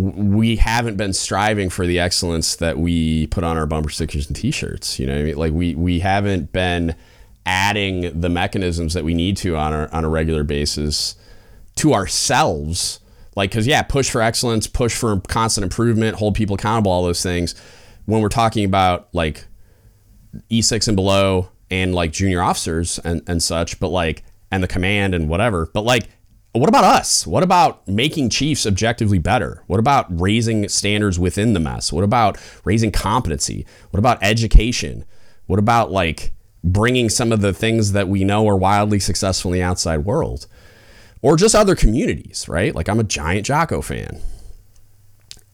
[0.00, 4.36] we haven't been striving for the excellence that we put on our bumper stickers and
[4.36, 4.98] T-shirts.
[4.98, 6.94] You know, I mean, like we we haven't been
[7.44, 11.16] adding the mechanisms that we need to on a on a regular basis
[11.76, 13.00] to ourselves.
[13.36, 17.22] Like, because yeah, push for excellence, push for constant improvement, hold people accountable, all those
[17.22, 17.54] things.
[18.06, 19.46] When we're talking about like
[20.50, 25.14] E6 and below and like junior officers and, and such, but like, and the command
[25.14, 25.70] and whatever.
[25.72, 26.08] But like,
[26.52, 27.26] what about us?
[27.26, 29.62] What about making chiefs objectively better?
[29.68, 31.92] What about raising standards within the mess?
[31.92, 33.64] What about raising competency?
[33.90, 35.04] What about education?
[35.46, 36.32] What about like
[36.64, 40.46] bringing some of the things that we know are wildly successful in the outside world?
[41.22, 42.74] Or just other communities, right?
[42.74, 44.20] Like, I'm a giant Jocko fan.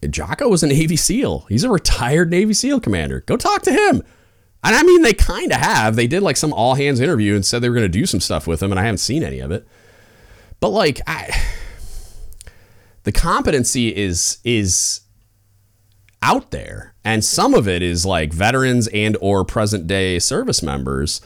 [0.09, 1.47] Jocko was a Navy SEAL.
[1.49, 3.23] He's a retired Navy SEAL commander.
[3.27, 4.03] Go talk to him.
[4.63, 5.97] And I mean, they kind of have.
[5.97, 8.21] They did like some all hands interview and said they were going to do some
[8.21, 9.67] stuff with him, and I haven't seen any of it.
[10.67, 11.31] But like, I,
[13.05, 15.03] the competency is is
[16.23, 21.21] out there, and some of it is like veterans and or present day service members,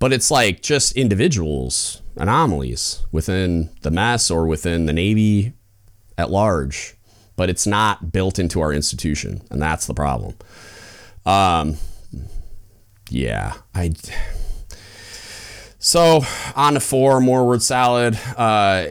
[0.00, 5.52] but it's like just individuals, anomalies within the mess or within the Navy
[6.18, 6.96] at large.
[7.36, 10.34] But it's not built into our institution, and that's the problem.
[11.24, 11.76] Um,
[13.10, 13.92] yeah, I.
[15.84, 16.22] So
[16.54, 18.86] on to four, more word salad, uh,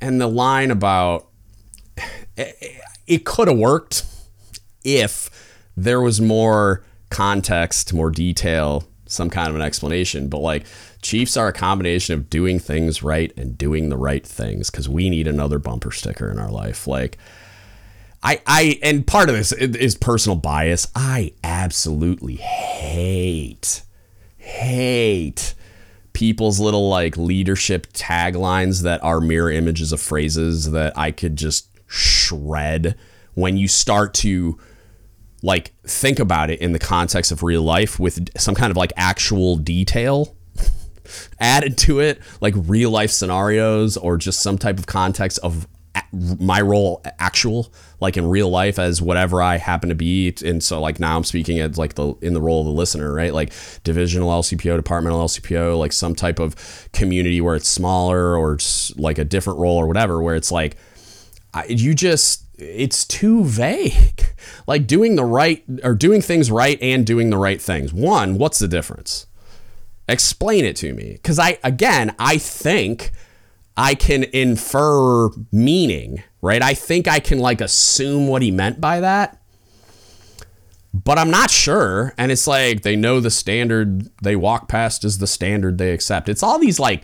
[0.00, 1.26] and the line about
[2.36, 4.04] it could have worked
[4.84, 5.28] if
[5.76, 10.28] there was more context, more detail, some kind of an explanation.
[10.28, 10.64] But like
[11.02, 15.10] Chiefs are a combination of doing things right and doing the right things because we
[15.10, 16.86] need another bumper sticker in our life.
[16.86, 17.18] Like
[18.22, 20.86] I, I, and part of this is personal bias.
[20.94, 23.82] I absolutely hate,
[24.36, 25.54] hate
[26.12, 31.68] people's little like leadership taglines that are mirror images of phrases that I could just
[31.86, 32.96] shred.
[33.34, 34.58] When you start to
[35.42, 38.92] like think about it in the context of real life with some kind of like
[38.96, 40.36] actual detail
[41.40, 45.66] added to it, like real life scenarios or just some type of context of
[46.12, 50.34] my role actual like in real life as whatever I happen to be.
[50.44, 53.12] And so like now I'm speaking as like the in the role of the listener
[53.12, 53.32] right?
[53.32, 53.52] Like
[53.84, 59.18] divisional LCPO departmental LCPO like some type of community where it's smaller or it's like
[59.18, 60.76] a different role or whatever where it's like
[61.54, 64.26] I, you just it's too vague.
[64.66, 67.92] Like doing the right or doing things right and doing the right things.
[67.92, 69.26] One what's the difference?
[70.08, 71.14] Explain it to me.
[71.14, 73.10] Because I again I think
[73.76, 76.62] I can infer meaning, right?
[76.62, 79.38] I think I can like assume what he meant by that.
[80.94, 82.12] But I'm not sure.
[82.18, 86.28] And it's like they know the standard they walk past is the standard they accept.
[86.28, 87.02] It's all these like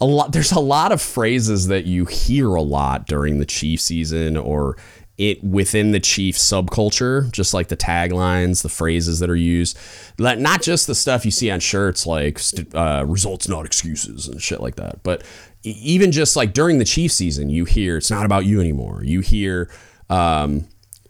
[0.00, 3.80] a lot there's a lot of phrases that you hear a lot during the chief
[3.80, 4.76] season or
[5.18, 9.78] it within the chief subculture, just like the taglines, the phrases that are used,
[10.18, 12.40] not just the stuff you see on shirts like
[12.74, 15.22] uh, results not excuses and shit like that, but
[15.62, 19.02] even just like during the chief season, you hear it's not about you anymore.
[19.04, 19.70] You hear
[20.10, 20.66] um,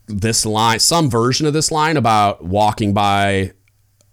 [0.07, 3.53] this line, some version of this line about walking by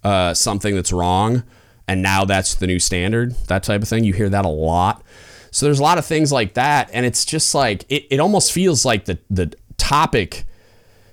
[0.02, 1.42] uh, something that's wrong,
[1.86, 4.04] and now that's the new standard, that type of thing.
[4.04, 5.04] You hear that a lot.
[5.50, 8.52] So there's a lot of things like that, and it's just like it, it almost
[8.52, 10.44] feels like the the topic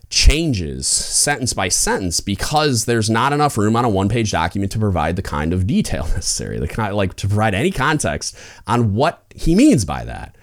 [0.09, 4.79] changes sentence by sentence because there's not enough room on a one page document to
[4.79, 9.23] provide the kind of detail necessary, the kind like to provide any context on what
[9.35, 10.35] he means by that.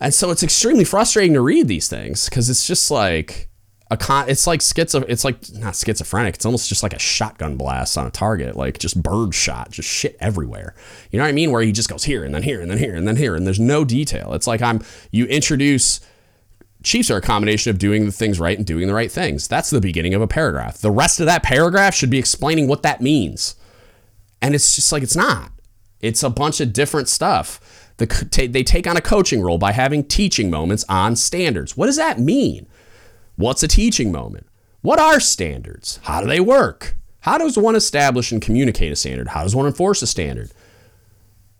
[0.00, 3.48] And so it's extremely frustrating to read these things because it's just like
[3.90, 7.56] a con it's like schizo it's like not schizophrenic, it's almost just like a shotgun
[7.56, 10.74] blast on a target, like just bird shot, just shit everywhere.
[11.10, 11.50] You know what I mean?
[11.50, 13.44] Where he just goes here and then here and then here and then here and
[13.44, 14.34] there's no detail.
[14.34, 16.00] It's like I'm you introduce
[16.82, 19.48] Chiefs are a combination of doing the things right and doing the right things.
[19.48, 20.78] That's the beginning of a paragraph.
[20.78, 23.56] The rest of that paragraph should be explaining what that means.
[24.40, 25.50] And it's just like, it's not.
[26.00, 27.92] It's a bunch of different stuff.
[27.96, 31.76] The, they take on a coaching role by having teaching moments on standards.
[31.76, 32.68] What does that mean?
[33.34, 34.46] What's a teaching moment?
[34.80, 35.98] What are standards?
[36.04, 36.96] How do they work?
[37.20, 39.28] How does one establish and communicate a standard?
[39.28, 40.52] How does one enforce a standard?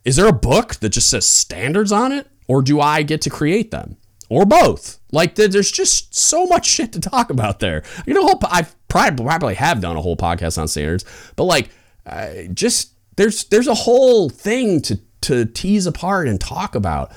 [0.04, 2.28] Is there a book that just says standards on it?
[2.46, 3.96] Or do I get to create them?
[4.30, 4.98] Or both?
[5.10, 7.82] Like, there's just so much shit to talk about there.
[8.06, 11.04] You know, I probably, have done a whole podcast on standards,
[11.36, 11.70] but like,
[12.04, 17.12] uh, just there's there's a whole thing to to tease apart and talk about.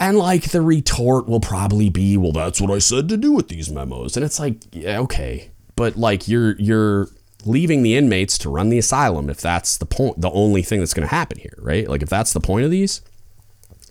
[0.00, 3.48] And like the retort will probably be, well, that's what I said to do with
[3.48, 4.16] these memos.
[4.16, 7.08] And it's like, yeah, okay, but like you're you're
[7.44, 10.94] leaving the inmates to run the asylum if that's the point, the only thing that's
[10.94, 11.88] going to happen here, right?
[11.88, 13.00] Like if that's the point of these,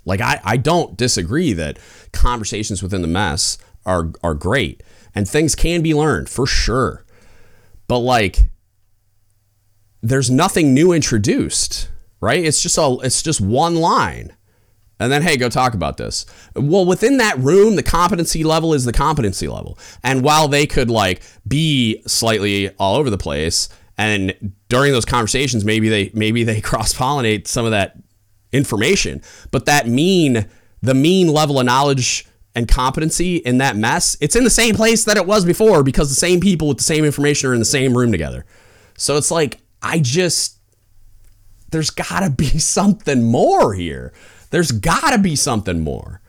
[0.07, 1.77] like I I don't disagree that
[2.11, 4.81] conversations within the mess are are great
[5.13, 7.05] and things can be learned for sure,
[7.87, 8.47] but like
[10.01, 11.89] there's nothing new introduced,
[12.21, 12.43] right?
[12.43, 14.33] It's just a it's just one line
[14.99, 16.25] and then, hey, go talk about this.
[16.55, 19.77] Well, within that room, the competency level is the competency level.
[20.03, 25.63] And while they could like be slightly all over the place, and during those conversations,
[25.65, 27.97] maybe they maybe they cross pollinate some of that
[28.51, 30.47] information, but that mean
[30.81, 35.03] the mean level of knowledge and competency in that mess, it's in the same place
[35.05, 37.65] that it was before because the same people with the same information are in the
[37.65, 38.45] same room together.
[38.97, 40.57] So it's like I just
[41.69, 44.13] there's got to be something more here.
[44.49, 46.21] There's got to be something more.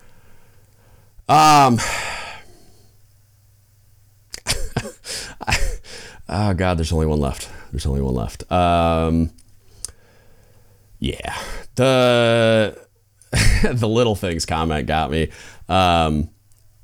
[1.28, 1.78] Um.
[6.28, 7.50] oh God, there's only one left.
[7.70, 8.50] There's only one left.
[8.50, 9.30] Um.
[11.00, 11.38] Yeah,
[11.78, 12.78] the
[13.72, 15.30] the little things comment got me.
[15.68, 16.30] Um,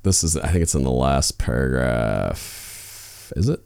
[0.03, 3.31] this is I think it's in the last paragraph.
[3.35, 3.59] Is it?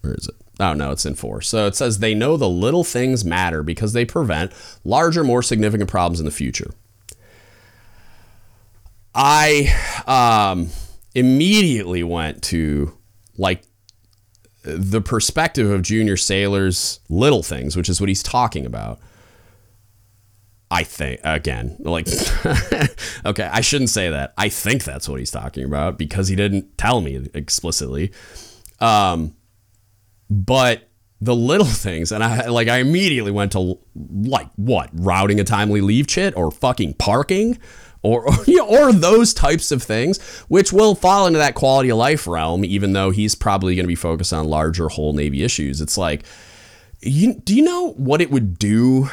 [0.00, 0.34] Where is it?
[0.60, 1.40] Oh, no, it's in four.
[1.40, 4.52] So it says they know the little things matter because they prevent
[4.84, 6.72] larger, more significant problems in the future.
[9.14, 9.74] I
[10.06, 10.68] um,
[11.14, 12.96] immediately went to
[13.36, 13.62] like
[14.62, 19.00] the perspective of junior sailors little things which is what he's talking about
[20.72, 22.08] i think again like
[23.26, 24.32] okay i shouldn't say that.
[24.38, 28.12] I think that's what he's talking about because he didn't tell me explicitly.
[28.80, 29.36] Um
[30.30, 30.88] but
[31.20, 35.82] the little things and i like i immediately went to like what routing a timely
[35.82, 37.58] leave chit or fucking parking?
[38.04, 41.88] Or or, you know, or those types of things, which will fall into that quality
[41.90, 45.44] of life realm, even though he's probably going to be focused on larger whole Navy
[45.44, 45.80] issues.
[45.80, 46.24] It's like,
[47.00, 49.08] you, do you know what it would do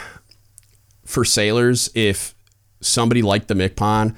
[1.09, 2.35] for sailors if
[2.81, 4.15] somebody like the MCPON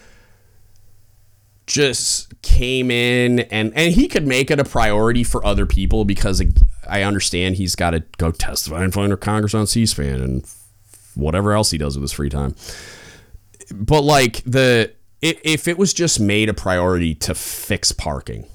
[1.66, 6.44] just came in and and he could make it a priority for other people because
[6.90, 10.46] I understand he's got to go testify in front of Congress on C-SPAN and
[11.16, 12.56] whatever else he does with his free time.
[13.74, 18.48] But like the if it was just made a priority to fix parking,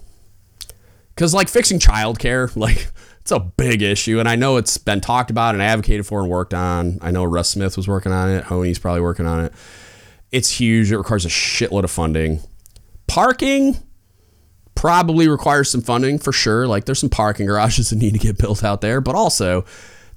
[1.15, 2.89] because like fixing childcare, like
[3.27, 6.31] it's a big issue, and I know it's been talked about and advocated for and
[6.31, 7.01] worked on.
[7.03, 8.45] I know Russ Smith was working on it.
[8.45, 9.53] Honea's probably working on it.
[10.31, 10.93] It's huge.
[10.93, 12.39] It requires a shitload of funding.
[13.09, 13.79] Parking
[14.77, 16.69] probably requires some funding for sure.
[16.69, 19.65] Like there's some parking garages that need to get built out there, but also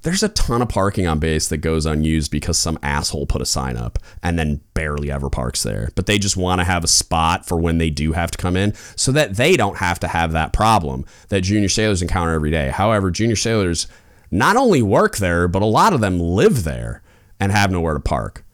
[0.02, 3.46] there's a ton of parking on base that goes unused because some asshole put a
[3.46, 5.90] sign up and then barely ever parks there.
[5.96, 8.56] But they just want to have a spot for when they do have to come
[8.56, 12.52] in so that they don't have to have that problem that junior sailors encounter every
[12.52, 12.70] day.
[12.70, 13.88] However, junior sailors
[14.32, 17.02] not only work there, but a lot of them live there
[17.40, 18.46] and have nowhere to park.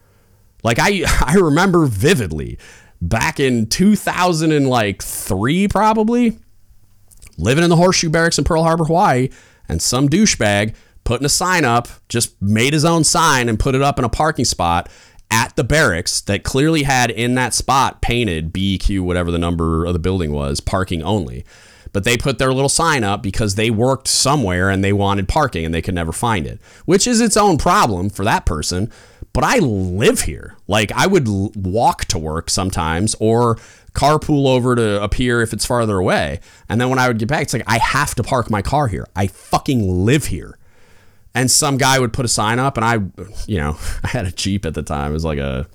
[0.64, 2.58] Like I I remember vividly
[3.02, 6.40] back in 2003 probably
[7.38, 9.30] living in the Horseshoe Barracks in Pearl Harbor, Hawaii,
[9.68, 10.74] and some douchebag
[11.06, 14.10] putting a sign up, just made his own sign and put it up in a
[14.10, 14.90] parking spot
[15.32, 19.94] at the barracks that clearly had in that spot painted BQ, whatever the number of
[19.94, 21.46] the building was, parking only.
[21.94, 25.64] But they put their little sign up because they worked somewhere and they wanted parking
[25.64, 28.92] and they could never find it, which is its own problem for that person.
[29.32, 30.58] But I live here.
[30.68, 33.58] Like I would walk to work sometimes or
[33.94, 36.42] carpool over to up here if it's farther away.
[36.68, 38.88] And then when I would get back, it's like I have to park my car
[38.88, 39.08] here.
[39.16, 40.58] I fucking live here
[41.36, 42.94] and some guy would put a sign up and I
[43.46, 45.12] you know I had a Jeep at the time.
[45.12, 45.68] It was like a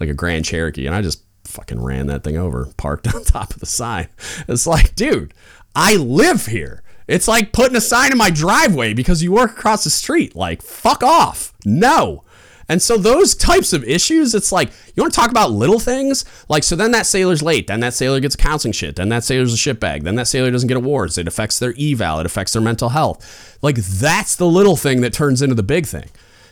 [0.00, 3.50] like a Grand Cherokee and I just fucking ran that thing over parked on top
[3.52, 4.08] of the sign.
[4.48, 5.34] It's like dude
[5.76, 6.82] I live here.
[7.06, 10.34] It's like putting a sign in my driveway because you work across the street.
[10.34, 11.52] Like fuck off.
[11.64, 12.23] No
[12.68, 16.24] and so those types of issues, it's like you want to talk about little things,
[16.48, 19.52] like so then that sailor's late, then that sailor gets counseling shit, then that sailor's
[19.52, 22.62] a shitbag, then that sailor doesn't get awards, it affects their eval, it affects their
[22.62, 23.58] mental health.
[23.62, 26.08] Like that's the little thing that turns into the big thing.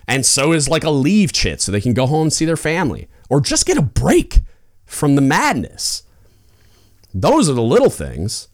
[0.07, 2.57] And so is like a leave chit so they can go home and see their
[2.57, 4.41] family or just get a break
[4.85, 6.03] from the madness.
[7.15, 8.49] Those are the little things.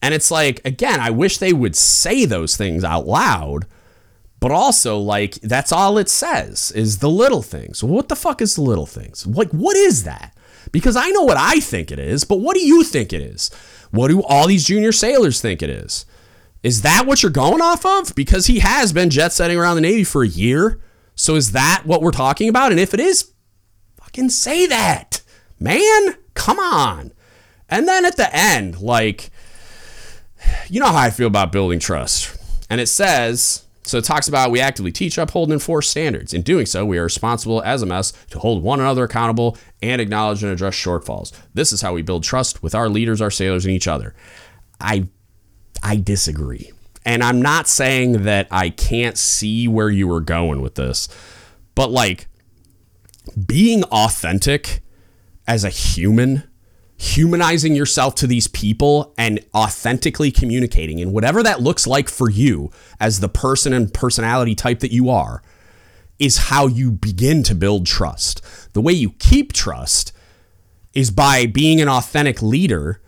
[0.00, 3.66] And it's like, again, I wish they would say those things out loud
[4.40, 7.82] But also, like, that's all it says is the little things.
[7.82, 9.26] What the fuck is the little things?
[9.26, 10.36] Like, what is that?
[10.70, 13.50] Because I know what I think it is, but what do you think it is?
[13.90, 16.06] What do all these junior sailors think it is?
[16.62, 18.14] Is that what you're going off of?
[18.14, 20.80] Because he has been jet setting around the Navy for a year.
[21.14, 22.70] So is that what we're talking about?
[22.70, 23.32] And if it is,
[23.96, 25.22] fucking say that.
[25.58, 27.12] Man, come on.
[27.68, 29.30] And then at the end, like,
[30.68, 32.36] you know how I feel about building trust.
[32.70, 36.34] And it says, so it talks about we actively teach, uphold, and enforce standards.
[36.34, 40.00] In doing so, we are responsible as a mess to hold one another accountable and
[40.00, 41.32] acknowledge and address shortfalls.
[41.54, 44.14] This is how we build trust with our leaders, our sailors, and each other.
[44.80, 45.08] I
[45.82, 46.70] I disagree.
[47.06, 51.08] And I'm not saying that I can't see where you were going with this,
[51.74, 52.28] but like
[53.46, 54.82] being authentic
[55.46, 56.47] as a human
[56.98, 62.70] humanizing yourself to these people and authentically communicating and whatever that looks like for you
[62.98, 65.40] as the person and personality type that you are
[66.18, 68.42] is how you begin to build trust.
[68.72, 70.12] The way you keep trust
[70.92, 73.00] is by being an authentic leader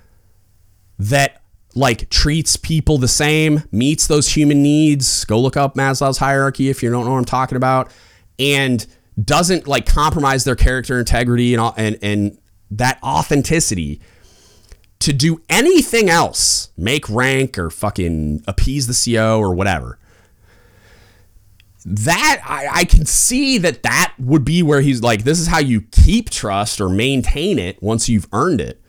[0.97, 1.43] that
[1.75, 5.25] like treats people the same, meets those human needs.
[5.25, 7.91] Go look up Maslow's hierarchy if you don't know what I'm talking about
[8.39, 8.87] and
[9.23, 12.39] doesn't like compromise their character integrity and and and
[12.71, 14.01] that authenticity
[15.01, 19.99] to do anything else, make rank or fucking appease the CO or whatever.
[21.87, 25.59] That I, I can see that that would be where he's like, this is how
[25.59, 28.81] you keep trust or maintain it once you've earned it.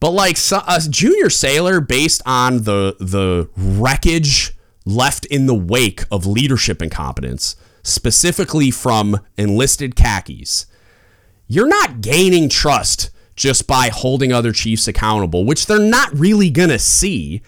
[0.00, 4.56] But like so, a junior sailor, based on the the wreckage
[4.86, 10.66] left in the wake of leadership incompetence, specifically from enlisted khakis,
[11.48, 16.68] you're not gaining trust just by holding other chiefs accountable, which they're not really going
[16.68, 17.42] to see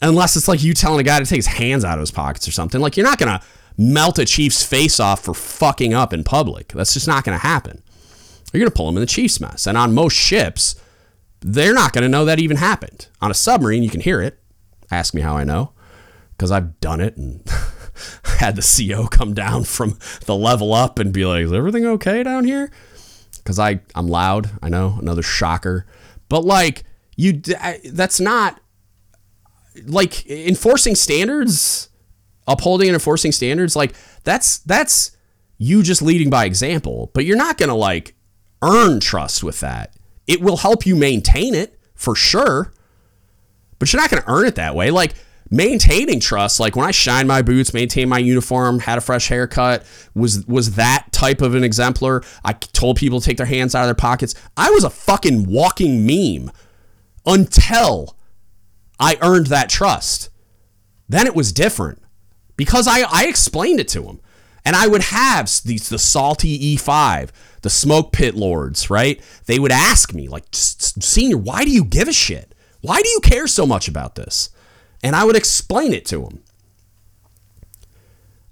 [0.00, 2.48] unless it's like you telling a guy to take his hands out of his pockets
[2.48, 2.80] or something.
[2.80, 3.44] Like you're not going to
[3.78, 6.68] melt a chief's face off for fucking up in public.
[6.68, 7.82] That's just not going to happen.
[8.52, 9.66] You're going to pull him in the chief's mess.
[9.66, 10.74] And on most ships,
[11.40, 13.06] they're not going to know that even happened.
[13.20, 14.38] On a submarine, you can hear it.
[14.90, 15.72] Ask me how I know
[16.32, 17.42] because I've done it and
[18.38, 22.22] had the CO come down from the level up and be like, "Is everything okay
[22.22, 22.70] down here?"
[23.36, 24.50] Because I I'm loud.
[24.62, 25.86] I know another shocker,
[26.28, 26.84] but like
[27.16, 28.60] you, that's not
[29.86, 31.88] like enforcing standards,
[32.46, 33.76] upholding and enforcing standards.
[33.76, 33.94] Like
[34.24, 35.16] that's that's
[35.58, 37.10] you just leading by example.
[37.14, 38.14] But you're not gonna like
[38.62, 39.94] earn trust with that.
[40.26, 42.72] It will help you maintain it for sure,
[43.78, 44.90] but you're not gonna earn it that way.
[44.90, 45.14] Like
[45.52, 46.58] maintaining trust.
[46.58, 49.84] Like when i shined my boots maintained my uniform had a fresh haircut
[50.14, 52.24] was was that type of an exemplar.
[52.44, 54.34] I told people to take their hands out of their pockets.
[54.56, 56.50] I was a fucking walking meme
[57.26, 58.16] until
[58.98, 60.30] i earned that trust.
[61.08, 62.02] Then it was different
[62.56, 64.20] because i i explained it to them
[64.64, 67.30] and i would have these the salty e5
[67.60, 69.20] the smoke pit lords right?
[69.44, 72.54] They would ask me like senior why do you give a shit?
[72.80, 74.48] Why do you care so much about this
[75.02, 76.42] and I would explain it to him.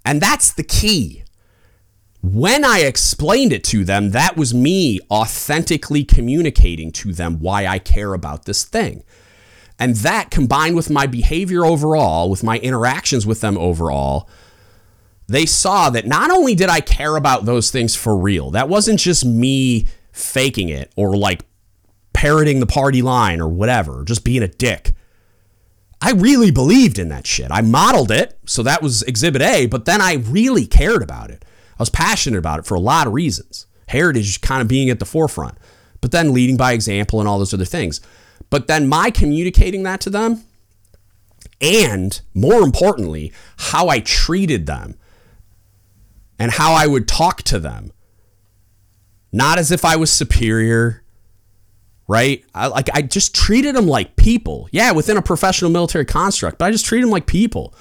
[0.04, 1.24] And that's the key.
[2.22, 7.78] When I explained it to them, that was me authentically communicating to them why I
[7.78, 9.04] care about this thing.
[9.78, 14.28] And that combined with my behavior overall, with my interactions with them overall,
[15.26, 19.00] they saw that not only did I care about those things for real, that wasn't
[19.00, 21.44] just me faking it or like
[22.12, 24.92] parroting the party line or whatever, just being a dick.
[26.02, 27.48] I really believed in that shit.
[27.50, 31.44] I modeled it, so that was exhibit A, but then I really cared about it.
[31.78, 33.66] I was passionate about it for a lot of reasons.
[33.88, 35.58] Heritage kind of being at the forefront,
[36.00, 38.00] but then leading by example and all those other things.
[38.48, 40.44] But then my communicating that to them,
[41.60, 44.96] and more importantly, how I treated them
[46.38, 47.92] and how I would talk to them.
[49.32, 50.99] Not as if I was superior,
[52.10, 52.44] right?
[52.56, 54.68] I, like I just treated them like people.
[54.72, 57.72] Yeah, within a professional military construct, but I just treated them like people.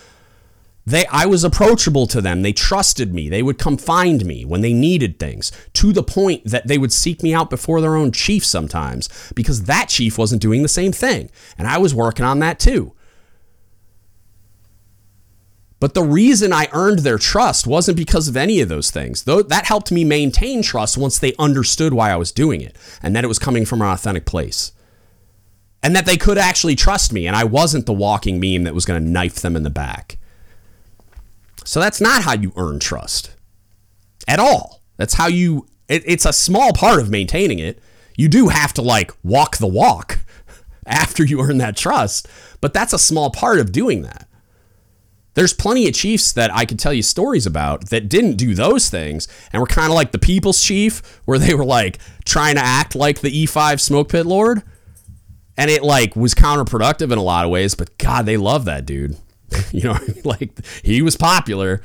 [0.85, 2.43] They, I was approachable to them.
[2.43, 3.27] They trusted me.
[3.27, 6.93] They would come find me when they needed things to the point that they would
[6.93, 10.91] seek me out before their own chief sometimes because that chief wasn't doing the same
[10.91, 11.31] thing.
[11.57, 12.93] And I was working on that too.
[15.79, 19.23] But the reason I earned their trust wasn't because of any of those things.
[19.23, 23.15] Though that helped me maintain trust once they understood why I was doing it and
[23.15, 24.73] that it was coming from an authentic place.
[25.81, 28.85] And that they could actually trust me and I wasn't the walking meme that was
[28.85, 30.17] going to knife them in the back.
[31.63, 33.31] So that's not how you earn trust
[34.27, 34.81] at all.
[34.97, 37.79] That's how you it, it's a small part of maintaining it.
[38.17, 40.19] You do have to like walk the walk
[40.85, 42.27] after you earn that trust,
[42.59, 44.28] but that's a small part of doing that.
[45.35, 48.89] There's plenty of chiefs that I could tell you stories about that didn't do those
[48.89, 52.61] things and were kind of like the people's chief, where they were like trying to
[52.61, 54.63] act like the E5 smoke pit lord.
[55.57, 58.85] And it like was counterproductive in a lot of ways, but God, they love that
[58.85, 59.17] dude.
[59.71, 60.51] you know, like
[60.83, 61.81] he was popular.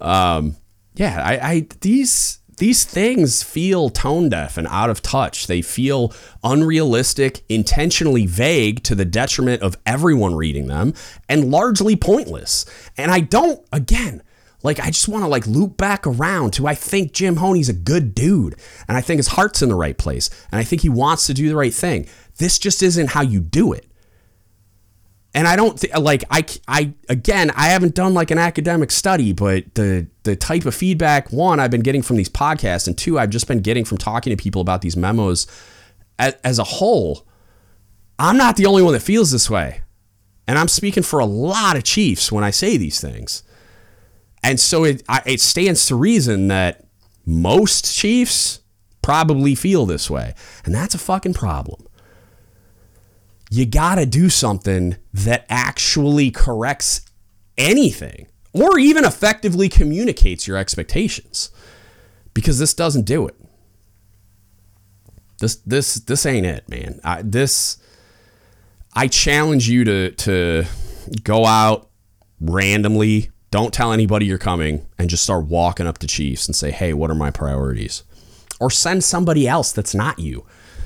[0.00, 0.56] Um,
[0.94, 5.46] yeah, I, I these these things feel tone deaf and out of touch.
[5.46, 10.94] They feel unrealistic, intentionally vague to the detriment of everyone reading them,
[11.28, 12.64] and largely pointless.
[12.96, 14.22] And I don't, again,
[14.62, 17.74] like I just want to like loop back around to I think Jim Honea's a
[17.74, 18.56] good dude,
[18.88, 21.34] and I think his heart's in the right place, and I think he wants to
[21.34, 22.08] do the right thing.
[22.38, 23.86] This just isn't how you do it
[25.34, 29.32] and I don't th- like I I again I haven't done like an academic study,
[29.32, 33.18] but the the type of feedback one I've been getting from these podcasts, and two
[33.18, 35.46] I've just been getting from talking to people about these memos
[36.18, 37.26] as, as a whole.
[38.18, 39.80] I'm not the only one that feels this way,
[40.46, 43.42] and I'm speaking for a lot of chiefs when I say these things,
[44.42, 46.86] and so it I, it stands to reason that
[47.26, 48.60] most chiefs
[49.02, 51.88] probably feel this way, and that's a fucking problem
[53.54, 57.02] you got to do something that actually corrects
[57.56, 61.50] anything or even effectively communicates your expectations
[62.32, 63.36] because this doesn't do it.
[65.38, 66.98] This this this ain't it, man.
[67.04, 67.78] I, this
[68.92, 70.64] I challenge you to to
[71.22, 71.90] go out
[72.40, 76.72] randomly, don't tell anybody you're coming and just start walking up to Chiefs and say,
[76.72, 78.02] "Hey, what are my priorities?"
[78.58, 80.44] Or send somebody else that's not you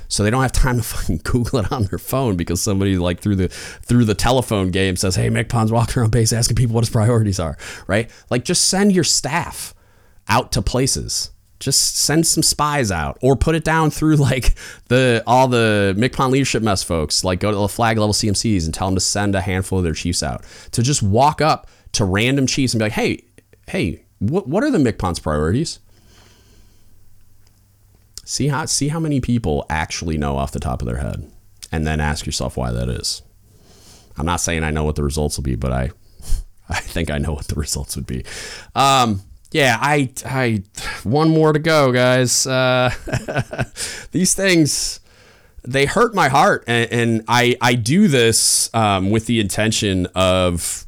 [0.09, 3.21] so they don't have time to fucking Google it on their phone because somebody like
[3.21, 6.83] through the through the telephone game says, "Hey, MCPON's walking around base asking people what
[6.83, 7.57] his priorities are."
[7.87, 8.11] Right?
[8.29, 9.73] Like, just send your staff
[10.27, 11.31] out to places.
[11.59, 14.55] Just send some spies out, or put it down through like
[14.87, 17.23] the all the MCPON leadership mess folks.
[17.23, 19.83] Like, go to the flag level CMCs and tell them to send a handful of
[19.83, 23.23] their chiefs out to just walk up to random chiefs and be like, "Hey,
[23.67, 25.79] hey, what what are the MCPON's priorities?"
[28.29, 31.27] See how see how many people actually know off the top of their head,
[31.71, 33.23] and then ask yourself why that is.
[34.19, 35.89] I'm not saying I know what the results will be, but I
[36.69, 38.23] I think I know what the results would be.
[38.75, 40.61] Um, yeah, I I
[41.01, 42.45] one more to go, guys.
[42.45, 42.93] Uh,
[44.11, 44.99] these things
[45.63, 50.85] they hurt my heart, and, and I I do this um, with the intention of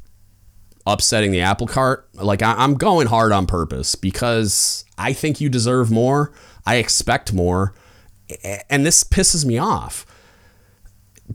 [0.86, 2.08] upsetting the apple cart.
[2.14, 6.32] Like I, I'm going hard on purpose because I think you deserve more.
[6.66, 7.74] I expect more.
[8.70, 10.06] And this pisses me off.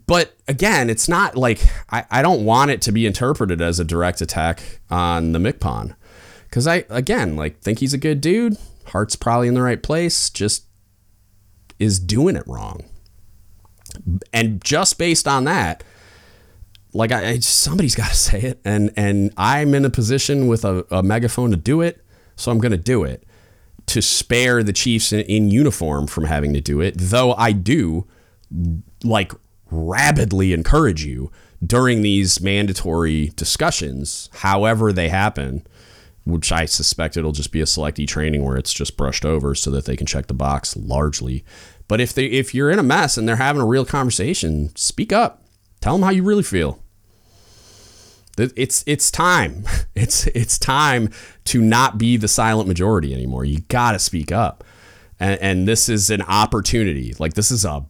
[0.06, 1.60] But again, it's not like
[1.90, 5.94] I, I don't want it to be interpreted as a direct attack on the MCPON.
[6.44, 8.56] Because I, again, like think he's a good dude.
[8.86, 10.30] Heart's probably in the right place.
[10.30, 10.64] Just
[11.78, 12.84] is doing it wrong.
[14.32, 15.84] And just based on that,
[16.92, 20.64] like I, I somebody's got to say it, and and I'm in a position with
[20.64, 22.04] a, a megaphone to do it,
[22.36, 23.27] so I'm going to do it
[23.88, 26.94] to spare the Chiefs in, in uniform from having to do it.
[26.96, 28.06] Though I do
[29.02, 29.32] like
[29.70, 31.30] rabidly encourage you
[31.64, 35.66] during these mandatory discussions, however they happen,
[36.24, 39.70] which I suspect it'll just be a selectee training where it's just brushed over so
[39.70, 41.44] that they can check the box largely.
[41.88, 45.12] But if they if you're in a mess and they're having a real conversation, speak
[45.12, 45.42] up.
[45.80, 46.82] Tell them how you really feel.
[48.38, 49.64] It's it's time.
[49.94, 51.10] It's it's time
[51.46, 53.44] to not be the silent majority anymore.
[53.44, 54.62] You got to speak up,
[55.18, 57.16] and, and this is an opportunity.
[57.18, 57.84] Like this is a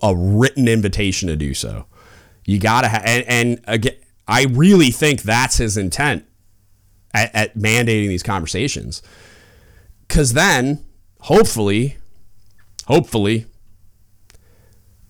[0.00, 1.86] a written invitation to do so.
[2.44, 3.96] You got to have, and, and again,
[4.28, 6.24] I really think that's his intent
[7.12, 9.02] at, at mandating these conversations,
[10.06, 10.84] because then
[11.22, 11.96] hopefully,
[12.86, 13.46] hopefully,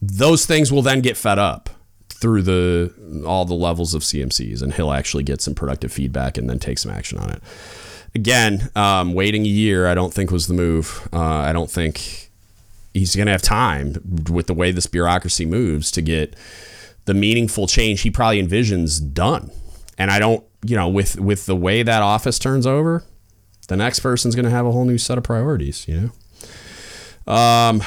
[0.00, 1.68] those things will then get fed up
[2.22, 6.48] through the all the levels of CMCs, and he'll actually get some productive feedback and
[6.48, 7.42] then take some action on it.
[8.14, 11.08] Again, um, waiting a year, I don't think was the move.
[11.12, 12.30] Uh, I don't think
[12.94, 13.96] he's going to have time
[14.30, 16.36] with the way this bureaucracy moves to get
[17.06, 19.50] the meaningful change he probably envisions done.
[19.98, 23.02] And I don't, you know, with with the way that office turns over,
[23.66, 25.88] the next person's going to have a whole new set of priorities.
[25.88, 26.12] You
[27.26, 27.32] know.
[27.34, 27.82] Um.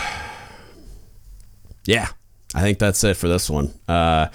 [1.86, 2.10] Yeah,
[2.56, 3.74] I think that's it for this one.
[3.88, 4.30] Uh,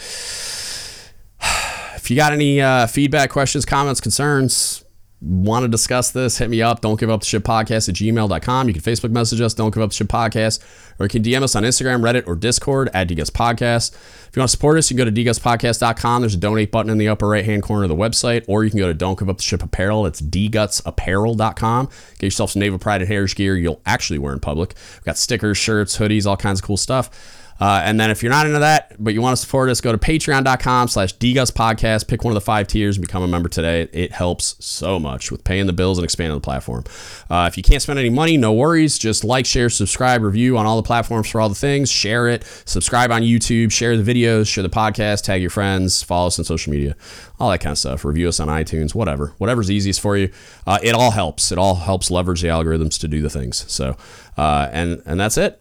[1.97, 4.85] if you got any uh, feedback, questions, comments, concerns,
[5.23, 6.83] want to discuss this, hit me up.
[6.83, 8.69] Don't give up the ship podcast at gmail.com.
[8.69, 10.63] You can Facebook message us, don't give up the ship podcast,
[10.99, 13.95] or you can DM us on Instagram, Reddit, or Discord at DGUTS Podcast.
[13.95, 16.21] If you want to support us, you can go to dgutspodcast.com.
[16.21, 18.71] There's a donate button in the upper right hand corner of the website, or you
[18.71, 20.05] can go to Don't Give Up the Ship Apparel.
[20.05, 21.89] It's dgutsapparel.com.
[22.19, 24.75] Get yourself some Naval Pride and Heritage gear you'll actually wear in public.
[24.97, 27.40] We've got stickers, shirts, hoodies, all kinds of cool stuff.
[27.61, 29.93] Uh, and then if you're not into that, but you want to support us, go
[29.93, 32.09] to patreon.com slash podcast.
[32.09, 33.89] Pick one of the five tiers and become a member today.
[33.93, 36.85] It helps so much with paying the bills and expanding the platform.
[37.29, 38.99] Uh, if you can't spend any money, no worries.
[38.99, 41.91] Just like, share, subscribe, review on all the platforms for all the things.
[41.91, 42.45] Share it.
[42.65, 43.71] Subscribe on YouTube.
[43.71, 44.49] Share the videos.
[44.49, 45.25] Share the podcast.
[45.25, 46.03] Tag your friends.
[46.03, 46.97] Follow us on social media.
[47.39, 48.05] All that kind of stuff.
[48.05, 48.95] Review us on iTunes.
[48.95, 49.35] Whatever.
[49.39, 50.31] Whatever's easiest for you.
[50.67, 51.53] Uh, it all helps.
[51.53, 53.71] It all helps leverage the algorithms to do the things.
[53.71, 53.97] So,
[54.37, 55.61] uh, and and that's it.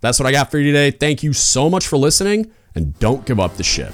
[0.00, 0.90] That's what I got for you today.
[0.90, 3.92] Thank you so much for listening, and don't give up the ship.